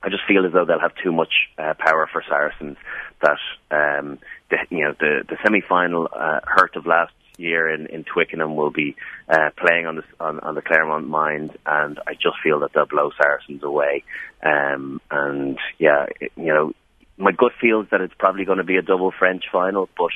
I 0.01 0.09
just 0.09 0.23
feel 0.27 0.45
as 0.45 0.53
though 0.53 0.63
they'll 0.65 0.79
have 0.79 0.95
too 1.03 1.11
much 1.11 1.33
uh, 1.57 1.73
power 1.77 2.07
for 2.11 2.23
Saracens. 2.29 2.77
That 3.21 3.39
um, 3.71 4.19
the, 4.49 4.57
you 4.69 4.83
know 4.83 4.93
the 4.99 5.23
the 5.27 5.37
semi 5.43 5.61
final 5.61 6.07
uh, 6.13 6.39
hurt 6.43 6.75
of 6.75 6.85
last 6.85 7.13
year 7.37 7.69
in, 7.69 7.87
in 7.87 8.03
Twickenham 8.03 8.55
will 8.55 8.71
be 8.71 8.95
uh, 9.29 9.49
playing 9.57 9.85
on 9.85 9.97
the 9.97 10.03
on, 10.19 10.39
on 10.41 10.55
the 10.55 10.61
Clermont 10.61 11.07
mind, 11.07 11.57
and 11.65 11.99
I 12.07 12.13
just 12.13 12.37
feel 12.43 12.59
that 12.59 12.73
they'll 12.73 12.85
blow 12.85 13.11
Saracens 13.21 13.63
away. 13.63 14.03
Um, 14.43 15.01
and 15.09 15.57
yeah, 15.77 16.05
it, 16.19 16.31
you 16.35 16.53
know, 16.53 16.73
my 17.17 17.32
gut 17.32 17.51
feels 17.60 17.88
that 17.91 18.01
it's 18.01 18.13
probably 18.17 18.45
going 18.45 18.60
to 18.60 18.63
be 18.63 18.77
a 18.77 18.82
double 18.82 19.12
French 19.12 19.45
final, 19.51 19.89
but 19.97 20.12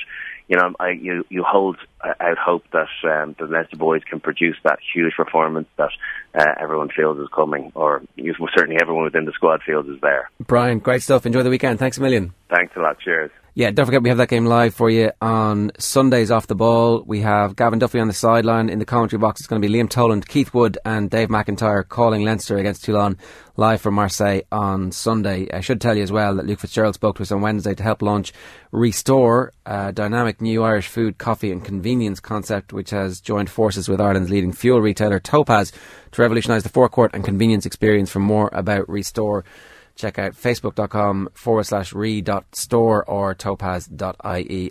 you 0.48 0.56
know, 0.56 0.74
I, 0.78 0.90
you 0.90 1.24
you 1.30 1.44
hold 1.46 1.76
out 2.02 2.38
hope 2.38 2.64
that 2.72 2.88
um, 3.04 3.34
the 3.38 3.46
Leinster 3.46 3.76
boys 3.76 4.02
can 4.08 4.20
produce 4.20 4.56
that 4.64 4.78
huge 4.92 5.14
performance 5.16 5.68
that 5.78 5.90
uh, 6.34 6.44
everyone 6.60 6.88
feels 6.94 7.18
is 7.18 7.28
coming, 7.34 7.72
or 7.74 8.02
certainly 8.54 8.76
everyone 8.80 9.04
within 9.04 9.24
the 9.24 9.32
squad 9.32 9.62
feels 9.64 9.86
is 9.86 10.00
there. 10.00 10.30
Brian, 10.40 10.78
great 10.78 11.02
stuff. 11.02 11.26
Enjoy 11.26 11.42
the 11.42 11.50
weekend. 11.50 11.78
Thanks 11.78 11.98
a 11.98 12.00
million. 12.00 12.34
Thanks 12.50 12.74
a 12.76 12.80
lot. 12.80 12.98
Cheers. 13.00 13.30
Yeah, 13.54 13.70
don't 13.70 13.84
forget 13.84 14.02
we 14.02 14.08
have 14.08 14.16
that 14.16 14.30
game 14.30 14.46
live 14.46 14.74
for 14.74 14.88
you 14.88 15.10
on 15.20 15.72
Sundays 15.78 16.30
off 16.30 16.46
the 16.46 16.54
ball. 16.54 17.02
We 17.06 17.20
have 17.20 17.54
Gavin 17.54 17.78
Duffy 17.78 18.00
on 18.00 18.08
the 18.08 18.14
sideline. 18.14 18.70
In 18.70 18.78
the 18.78 18.86
commentary 18.86 19.20
box, 19.20 19.42
it's 19.42 19.46
going 19.46 19.60
to 19.60 19.68
be 19.68 19.74
Liam 19.74 19.90
Toland, 19.90 20.26
Keith 20.26 20.54
Wood, 20.54 20.78
and 20.86 21.10
Dave 21.10 21.28
McIntyre 21.28 21.86
calling 21.86 22.24
Leinster 22.24 22.56
against 22.56 22.82
Toulon 22.82 23.18
live 23.58 23.82
from 23.82 23.92
Marseille 23.92 24.40
on 24.50 24.90
Sunday. 24.90 25.48
I 25.52 25.60
should 25.60 25.82
tell 25.82 25.94
you 25.94 26.02
as 26.02 26.10
well 26.10 26.34
that 26.36 26.46
Luke 26.46 26.60
Fitzgerald 26.60 26.94
spoke 26.94 27.16
to 27.16 27.22
us 27.24 27.30
on 27.30 27.42
Wednesday 27.42 27.74
to 27.74 27.82
help 27.82 28.00
launch 28.00 28.32
Restore, 28.70 29.52
a 29.66 29.92
dynamic 29.92 30.40
new 30.40 30.62
Irish 30.62 30.88
food, 30.88 31.18
coffee, 31.18 31.52
and 31.52 31.62
convenience 31.62 32.20
concept 32.20 32.72
which 32.72 32.88
has 32.88 33.20
joined 33.20 33.50
forces 33.50 33.86
with 33.86 34.00
Ireland's 34.00 34.30
leading 34.30 34.52
fuel 34.52 34.80
retailer 34.80 35.20
Topaz 35.20 35.72
to 36.12 36.22
revolutionise 36.22 36.62
the 36.62 36.70
forecourt 36.70 37.10
and 37.12 37.22
convenience 37.22 37.66
experience. 37.66 38.08
For 38.08 38.20
more 38.20 38.48
about 38.54 38.88
Restore, 38.88 39.44
check 39.94 40.18
out 40.18 40.32
facebook.com 40.32 41.28
forward 41.34 41.64
slash 41.64 41.92
re 41.92 42.20
dot 42.20 42.54
store 42.54 43.04
or 43.08 43.34
topaz.ie. 43.34 44.70